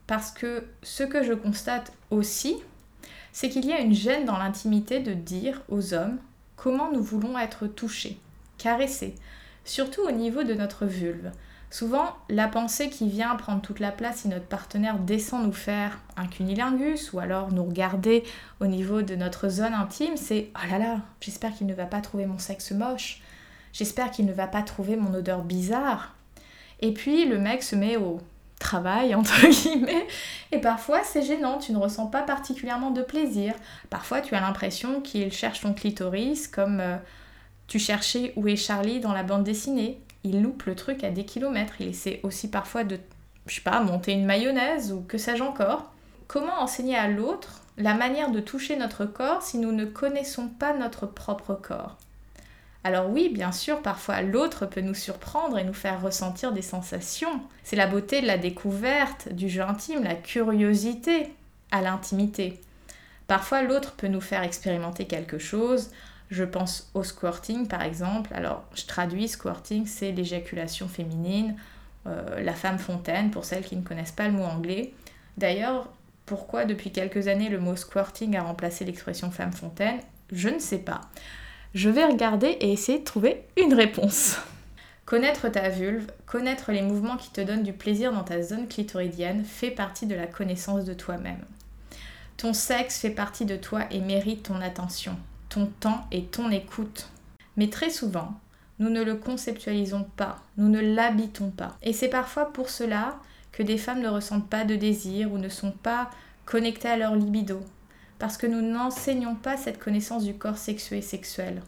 Parce 0.07 0.31
que 0.33 0.65
ce 0.83 1.05
que 1.05 1.23
je 1.23 1.33
constate 1.33 1.93
aussi, 2.11 2.57
c'est 3.33 3.49
qu'il 3.49 3.65
y 3.65 3.73
a 3.73 3.81
une 3.81 3.95
gêne 3.95 4.25
dans 4.25 4.39
l'intimité 4.39 5.01
de 5.01 5.15
dire 5.15 5.63
aux 5.69 5.95
hommes 5.95 6.19
comment 6.57 6.91
nous 6.91 7.03
voulons 7.03 7.39
être 7.39 7.67
touchés, 7.67 8.19
caressés, 8.59 9.15
surtout 9.67 10.03
au 10.03 10.11
niveau 10.11 10.43
de 10.43 10.55
notre 10.55 10.87
vulve. 10.87 11.31
Souvent, 11.71 12.17
la 12.29 12.49
pensée 12.49 12.89
qui 12.89 13.09
vient 13.09 13.35
prendre 13.35 13.61
toute 13.61 13.81
la 13.81 13.91
place 13.91 14.19
si 14.19 14.29
notre 14.29 14.47
partenaire 14.47 14.99
descend 14.99 15.45
nous 15.45 15.53
faire 15.53 15.99
un 16.17 16.27
cunilingus 16.27 17.13
ou 17.13 17.19
alors 17.19 17.53
nous 17.53 17.65
regarder 17.65 18.23
au 18.61 18.67
niveau 18.67 19.03
de 19.03 19.17
notre 19.17 19.49
zone 19.49 19.75
intime, 19.75 20.17
c'est 20.17 20.51
oh 20.55 20.71
là 20.71 20.79
là, 20.79 21.01
j'espère 21.21 21.53
qu'il 21.53 21.67
ne 21.67 21.75
va 21.75 21.87
pas 21.87 22.01
trouver 22.01 22.25
mon 22.27 22.39
sexe 22.39 22.71
moche, 22.71 23.21
j'espère 23.73 24.11
qu'il 24.11 24.27
ne 24.27 24.33
va 24.33 24.47
pas 24.47 24.63
trouver 24.63 24.97
mon 24.97 25.13
odeur 25.13 25.43
bizarre. 25.43 26.15
Et 26.81 26.93
puis 26.93 27.27
le 27.27 27.39
mec 27.39 27.63
se 27.63 27.75
met 27.75 27.97
au 27.97 28.21
travail, 28.61 29.15
entre 29.15 29.47
guillemets, 29.49 30.07
et 30.53 30.61
parfois 30.61 31.03
c'est 31.03 31.23
gênant, 31.23 31.59
tu 31.59 31.73
ne 31.73 31.79
ressens 31.79 32.07
pas 32.07 32.23
particulièrement 32.23 32.93
de 32.93 33.03
plaisir. 33.03 33.55
Parfois 33.91 34.21
tu 34.21 34.37
as 34.37 34.41
l'impression 34.41 35.01
qu'il 35.01 35.33
cherche 35.33 35.63
ton 35.63 35.75
clitoris 35.75 36.47
comme 36.47 36.79
euh, 36.81 36.97
tu 37.67 37.79
cherchais 37.79 38.33
où 38.37 38.49
est 38.49 38.57
Charlie 38.57 39.01
dans 39.01 39.13
la 39.13 39.23
bande 39.23 39.45
dessinée 39.45 40.01
il 40.27 40.43
loupe 40.43 40.65
le 40.65 40.75
truc 40.75 41.05
à 41.05 41.11
des 41.11 41.25
kilomètres. 41.25 41.75
Il 41.81 41.89
essaie 41.89 42.19
aussi 42.25 42.51
parfois 42.51 42.83
de, 42.83 42.99
je 43.47 43.55
sais 43.55 43.61
pas, 43.61 43.81
monter 43.81 44.13
une 44.13 44.27
mayonnaise 44.27 44.93
ou 44.93 45.03
que 45.03 45.19
sais-je 45.19 45.43
encore. 45.43 45.93
Comment 46.27 46.61
enseigner 46.61 46.97
à 46.97 47.07
l'autre 47.07 47.63
la 47.79 47.95
manière 47.95 48.33
de 48.33 48.41
toucher 48.41 48.77
notre 48.77 49.05
corps 49.05 49.43
si 49.43 49.59
nous 49.59 49.71
ne 49.71 49.85
connaissons 49.85 50.49
pas 50.49 50.77
notre 50.77 51.07
propre 51.07 51.55
corps? 51.55 51.97
Alors 52.83 53.09
oui, 53.09 53.29
bien 53.29 53.53
sûr, 53.53 53.83
parfois 53.83 54.23
l'autre 54.23 54.67
peut 54.67 54.81
nous 54.81 54.95
surprendre 54.95 55.59
et 55.59 55.65
nous 55.65 55.73
faire 55.73 56.03
ressentir 56.03 56.53
des 56.53 56.63
sensations. 56.63 57.41
C'est 57.63 57.77
la 57.77 57.87
beauté 57.87 58.21
de 58.21 58.27
la 58.27 58.39
découverte, 58.39 59.33
du 59.33 59.49
jeu 59.49 59.63
intime, 59.63 60.03
la 60.03 60.15
curiosité 60.15 61.33
à 61.71 61.83
l'intimité. 61.83 62.61
Parfois 63.29 63.63
l'autre 63.63 63.93
peut 63.93 64.09
nous 64.09 64.21
faire 64.21 64.43
expérimenter 64.43 65.07
quelque 65.07 65.39
chose, 65.39 65.91
je 66.31 66.45
pense 66.45 66.91
au 66.95 67.03
squirting 67.03 67.69
par 67.69 67.83
exemple. 67.83 68.33
Alors 68.35 68.65
je 68.75 68.85
traduis 68.87 69.29
squirting, 69.29 69.87
c'est 69.87 70.13
l'éjaculation 70.13 70.89
féminine, 70.89 71.57
euh, 72.07 72.41
la 72.41 72.55
femme 72.55 72.79
fontaine 72.79 73.31
pour 73.31 73.45
celles 73.45 73.65
qui 73.65 73.77
ne 73.77 73.83
connaissent 73.83 74.13
pas 74.13 74.27
le 74.27 74.33
mot 74.33 74.45
anglais. 74.45 74.93
D'ailleurs, 75.37 75.89
pourquoi 76.25 76.65
depuis 76.65 76.91
quelques 76.91 77.29
années 77.29 77.49
le 77.49 77.61
mot 77.61 77.77
squirting 77.77 78.37
a 78.37 78.43
remplacé 78.43 78.85
l'expression 78.85 79.31
femme 79.31 79.53
fontaine? 79.53 80.01
Je 80.33 80.49
ne 80.49 80.59
sais 80.59 80.79
pas. 80.79 81.03
Je 81.75 81.89
vais 81.89 82.05
regarder 82.05 82.49
et 82.49 82.73
essayer 82.73 82.99
de 82.99 83.05
trouver 83.05 83.45
une 83.57 83.75
réponse. 83.75 84.39
Connaître 85.05 85.49
ta 85.49 85.69
vulve, 85.69 86.11
connaître 86.27 86.73
les 86.73 86.83
mouvements 86.83 87.17
qui 87.17 87.31
te 87.31 87.41
donnent 87.41 87.63
du 87.63 87.73
plaisir 87.73 88.13
dans 88.13 88.25
ta 88.25 88.43
zone 88.43 88.67
clitoridienne 88.67 89.45
fait 89.45 89.71
partie 89.71 90.07
de 90.07 90.17
la 90.17 90.27
connaissance 90.27 90.85
de 90.85 90.95
toi-même. 90.95 91.45
Ton 92.37 92.53
sexe 92.53 92.99
fait 92.99 93.11
partie 93.11 93.45
de 93.45 93.55
toi 93.55 93.83
et 93.93 94.01
mérite 94.01 94.43
ton 94.43 94.61
attention 94.61 95.17
temps 95.65 96.07
et 96.13 96.25
ton 96.25 96.51
écoute. 96.51 97.09
Mais 97.57 97.71
très 97.71 97.89
souvent, 97.89 98.39
nous 98.79 98.91
ne 98.91 99.03
le 99.03 99.15
conceptualisons 99.15 100.07
pas, 100.17 100.43
nous 100.59 100.69
ne 100.69 100.81
l'habitons 100.81 101.51
pas. 101.51 101.79
Et 101.83 101.95
c'est 101.95 102.11
parfois 102.11 102.53
pour 102.53 102.69
cela 102.69 103.19
que 103.53 103.63
des 103.63 103.79
femmes 103.79 104.03
ne 104.03 104.09
ressentent 104.09 104.51
pas 104.51 104.65
de 104.67 104.77
désir 104.77 105.33
ou 105.33 105.39
ne 105.39 105.49
sont 105.49 105.73
pas 105.73 106.11
connectées 106.45 106.89
à 106.89 106.99
leur 106.99 107.17
libido, 107.17 107.61
parce 108.19 108.37
que 108.37 108.47
nous 108.47 108.61
n'enseignons 108.61 109.35
pas 109.35 109.57
cette 109.57 109.79
connaissance 109.79 110.25
du 110.25 110.35
corps 110.35 110.59
sexué 110.59 110.99
et 110.99 111.03
sexuel. 111.03 111.63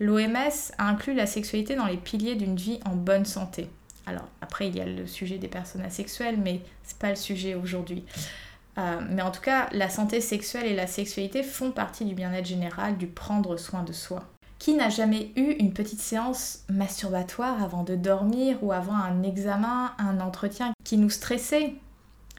L'OMS 0.00 0.72
a 0.78 0.88
inclus 0.88 1.14
la 1.14 1.26
sexualité 1.26 1.74
dans 1.74 1.86
les 1.86 1.96
piliers 1.98 2.34
d'une 2.34 2.56
vie 2.56 2.80
en 2.84 2.94
bonne 2.94 3.24
santé. 3.26 3.68
Alors 4.06 4.28
après 4.40 4.68
il 4.68 4.76
y 4.76 4.80
a 4.80 4.86
le 4.86 5.06
sujet 5.06 5.38
des 5.38 5.48
personnes 5.48 5.82
asexuelles, 5.82 6.38
mais 6.38 6.60
c'est 6.82 6.98
pas 6.98 7.10
le 7.10 7.16
sujet 7.16 7.54
aujourd'hui. 7.54 8.04
Euh, 8.78 9.00
mais 9.08 9.22
en 9.22 9.30
tout 9.30 9.40
cas, 9.40 9.68
la 9.72 9.88
santé 9.88 10.20
sexuelle 10.20 10.66
et 10.66 10.76
la 10.76 10.86
sexualité 10.86 11.42
font 11.42 11.70
partie 11.70 12.04
du 12.04 12.14
bien-être 12.14 12.46
général, 12.46 12.98
du 12.98 13.06
prendre 13.06 13.56
soin 13.56 13.82
de 13.82 13.92
soi. 13.92 14.24
Qui 14.58 14.74
n'a 14.74 14.88
jamais 14.88 15.32
eu 15.36 15.52
une 15.58 15.72
petite 15.72 16.00
séance 16.00 16.60
masturbatoire 16.68 17.62
avant 17.62 17.82
de 17.82 17.94
dormir 17.94 18.58
ou 18.62 18.72
avant 18.72 18.96
un 18.96 19.22
examen, 19.22 19.92
un 19.98 20.20
entretien 20.20 20.72
qui 20.84 20.96
nous 20.96 21.10
stressait? 21.10 21.74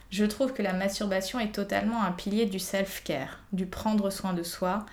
Je 0.10 0.26
trouve 0.26 0.54
que 0.54 0.63
la 0.63 0.73
masturbation 0.73 1.39
est 1.39 1.52
totalement 1.52 2.02
un 2.04 2.12
pilier 2.12 2.45
du 2.45 2.60
self-care, 2.60 3.39
du 3.52 3.65
prendre 3.65 4.10
soin 4.10 4.34
de 4.34 4.43
soi, 4.43 4.86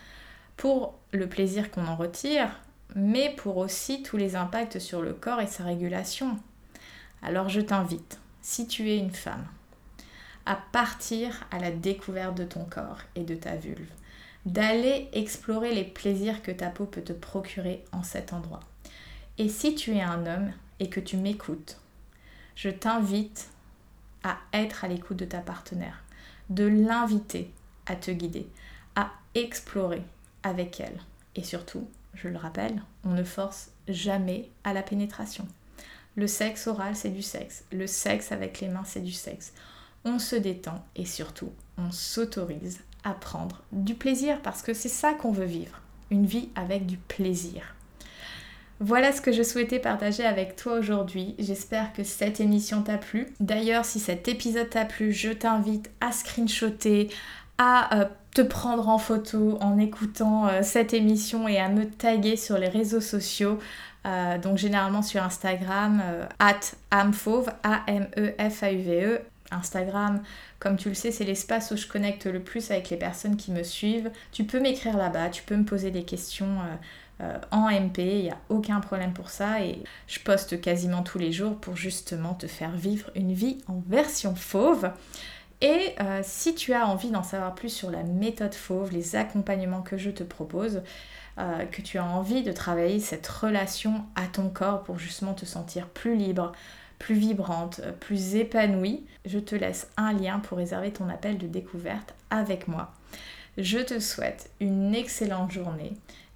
pour 0.56 0.94
le 1.12 1.28
plaisir 1.28 1.70
qu'on 1.70 1.86
en 1.86 1.96
retire, 1.96 2.48
mais 2.94 3.34
pour 3.36 3.56
aussi 3.56 4.02
tous 4.02 4.16
les 4.16 4.36
impacts 4.36 4.78
sur 4.78 5.02
le 5.02 5.12
corps 5.12 5.40
et 5.40 5.46
sa 5.46 5.64
régulation. 5.64 6.38
Alors 7.22 7.48
je 7.48 7.60
t'invite, 7.60 8.18
si 8.42 8.66
tu 8.66 8.90
es 8.90 8.98
une 8.98 9.10
femme, 9.10 9.44
à 10.46 10.56
partir 10.56 11.46
à 11.50 11.58
la 11.58 11.70
découverte 11.70 12.36
de 12.36 12.44
ton 12.44 12.64
corps 12.64 13.00
et 13.14 13.22
de 13.22 13.34
ta 13.34 13.56
vulve, 13.56 13.90
d'aller 14.46 15.08
explorer 15.12 15.74
les 15.74 15.84
plaisirs 15.84 16.42
que 16.42 16.50
ta 16.50 16.68
peau 16.68 16.84
peut 16.84 17.02
te 17.02 17.12
procurer 17.12 17.84
en 17.92 18.02
cet 18.02 18.32
endroit. 18.32 18.60
Et 19.38 19.48
si 19.48 19.74
tu 19.74 19.94
es 19.96 20.02
un 20.02 20.26
homme 20.26 20.52
et 20.80 20.88
que 20.88 21.00
tu 21.00 21.16
m'écoutes, 21.16 21.78
je 22.54 22.68
t'invite 22.68 23.48
à 24.22 24.38
être 24.52 24.84
à 24.84 24.88
l'écoute 24.88 25.16
de 25.16 25.24
ta 25.24 25.40
partenaire, 25.40 26.02
de 26.50 26.64
l'inviter 26.64 27.52
à 27.86 27.96
te 27.96 28.10
guider, 28.10 28.46
à 28.96 29.10
explorer 29.34 30.02
avec 30.42 30.80
elle. 30.80 31.00
Et 31.36 31.42
surtout, 31.42 31.88
je 32.14 32.28
le 32.28 32.36
rappelle, 32.36 32.82
on 33.04 33.10
ne 33.10 33.24
force 33.24 33.70
jamais 33.88 34.50
à 34.62 34.72
la 34.72 34.82
pénétration. 34.82 35.46
Le 36.16 36.26
sexe 36.28 36.68
oral, 36.68 36.94
c'est 36.94 37.10
du 37.10 37.22
sexe. 37.22 37.64
Le 37.72 37.86
sexe 37.86 38.30
avec 38.30 38.60
les 38.60 38.68
mains, 38.68 38.84
c'est 38.84 39.00
du 39.00 39.12
sexe. 39.12 39.52
On 40.04 40.18
se 40.18 40.36
détend 40.36 40.84
et 40.96 41.06
surtout, 41.06 41.50
on 41.78 41.90
s'autorise 41.90 42.80
à 43.04 43.14
prendre 43.14 43.62
du 43.72 43.94
plaisir 43.94 44.40
parce 44.42 44.62
que 44.62 44.74
c'est 44.74 44.88
ça 44.88 45.14
qu'on 45.14 45.32
veut 45.32 45.44
vivre. 45.44 45.80
Une 46.10 46.26
vie 46.26 46.50
avec 46.54 46.86
du 46.86 46.96
plaisir. 46.96 47.74
Voilà 48.80 49.12
ce 49.12 49.20
que 49.20 49.32
je 49.32 49.42
souhaitais 49.42 49.78
partager 49.78 50.24
avec 50.24 50.56
toi 50.56 50.74
aujourd'hui. 50.74 51.34
J'espère 51.38 51.92
que 51.92 52.02
cette 52.02 52.40
émission 52.40 52.82
t'a 52.82 52.98
plu. 52.98 53.28
D'ailleurs, 53.40 53.84
si 53.84 54.00
cet 54.00 54.28
épisode 54.28 54.68
t'a 54.68 54.84
plu, 54.84 55.12
je 55.12 55.30
t'invite 55.30 55.90
à 56.00 56.12
screenshotter, 56.12 57.08
à 57.56 58.00
euh, 58.00 58.04
te 58.34 58.42
prendre 58.42 58.88
en 58.88 58.98
photo 58.98 59.58
en 59.60 59.78
écoutant 59.78 60.48
euh, 60.48 60.60
cette 60.62 60.92
émission 60.92 61.46
et 61.46 61.58
à 61.58 61.68
me 61.68 61.88
taguer 61.88 62.36
sur 62.36 62.58
les 62.58 62.68
réseaux 62.68 63.00
sociaux. 63.00 63.58
Euh, 64.06 64.38
donc 64.38 64.58
généralement 64.58 65.02
sur 65.02 65.22
Instagram, 65.22 66.02
at 66.38 66.60
amfauve, 66.90 67.48
A-M-E-F-A-U-V-E. 67.62 69.20
Instagram, 69.54 70.22
comme 70.58 70.76
tu 70.76 70.88
le 70.88 70.94
sais, 70.94 71.10
c'est 71.10 71.24
l'espace 71.24 71.70
où 71.70 71.76
je 71.76 71.86
connecte 71.86 72.26
le 72.26 72.40
plus 72.40 72.70
avec 72.70 72.90
les 72.90 72.96
personnes 72.96 73.36
qui 73.36 73.52
me 73.52 73.62
suivent. 73.62 74.10
Tu 74.32 74.44
peux 74.44 74.60
m'écrire 74.60 74.96
là-bas, 74.96 75.30
tu 75.30 75.42
peux 75.42 75.56
me 75.56 75.64
poser 75.64 75.90
des 75.90 76.04
questions 76.04 76.58
euh, 77.20 77.38
en 77.52 77.70
MP, 77.70 77.98
il 77.98 78.22
n'y 78.24 78.30
a 78.30 78.38
aucun 78.48 78.80
problème 78.80 79.12
pour 79.12 79.30
ça 79.30 79.60
et 79.60 79.82
je 80.08 80.18
poste 80.18 80.60
quasiment 80.60 81.02
tous 81.02 81.18
les 81.18 81.30
jours 81.30 81.56
pour 81.56 81.76
justement 81.76 82.34
te 82.34 82.46
faire 82.46 82.72
vivre 82.72 83.10
une 83.14 83.32
vie 83.32 83.58
en 83.68 83.80
version 83.86 84.34
fauve. 84.34 84.90
Et 85.60 85.94
euh, 86.00 86.20
si 86.24 86.54
tu 86.56 86.72
as 86.72 86.86
envie 86.88 87.10
d'en 87.10 87.22
savoir 87.22 87.54
plus 87.54 87.68
sur 87.68 87.90
la 87.90 88.02
méthode 88.02 88.54
fauve, 88.54 88.92
les 88.92 89.14
accompagnements 89.14 89.82
que 89.82 89.96
je 89.96 90.10
te 90.10 90.24
propose, 90.24 90.82
euh, 91.38 91.64
que 91.66 91.82
tu 91.82 91.98
as 91.98 92.04
envie 92.04 92.42
de 92.42 92.50
travailler 92.50 92.98
cette 92.98 93.26
relation 93.26 94.04
à 94.16 94.26
ton 94.26 94.48
corps 94.48 94.82
pour 94.82 94.98
justement 94.98 95.34
te 95.34 95.46
sentir 95.46 95.86
plus 95.86 96.16
libre, 96.16 96.52
plus 97.04 97.16
vibrante, 97.16 97.82
plus 98.00 98.34
épanouie, 98.34 99.04
je 99.26 99.38
te 99.38 99.54
laisse 99.54 99.90
un 99.98 100.14
lien 100.14 100.38
pour 100.38 100.56
réserver 100.56 100.90
ton 100.90 101.10
appel 101.10 101.36
de 101.36 101.46
découverte 101.46 102.14
avec 102.30 102.66
moi. 102.66 102.94
Je 103.58 103.78
te 103.78 104.00
souhaite 104.00 104.48
une 104.58 104.94
excellente 104.94 105.50
journée 105.50 105.92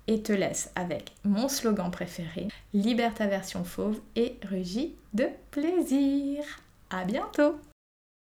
et 0.08 0.22
te 0.22 0.32
laisse 0.32 0.70
avec 0.74 1.12
mon 1.24 1.48
slogan 1.48 1.90
préféré, 1.90 2.48
libère 2.74 3.14
ta 3.14 3.26
version 3.26 3.64
fauve 3.64 3.98
et 4.14 4.36
rugis 4.46 4.94
de 5.14 5.28
plaisir. 5.50 6.44
À 6.90 7.04
bientôt 7.04 7.58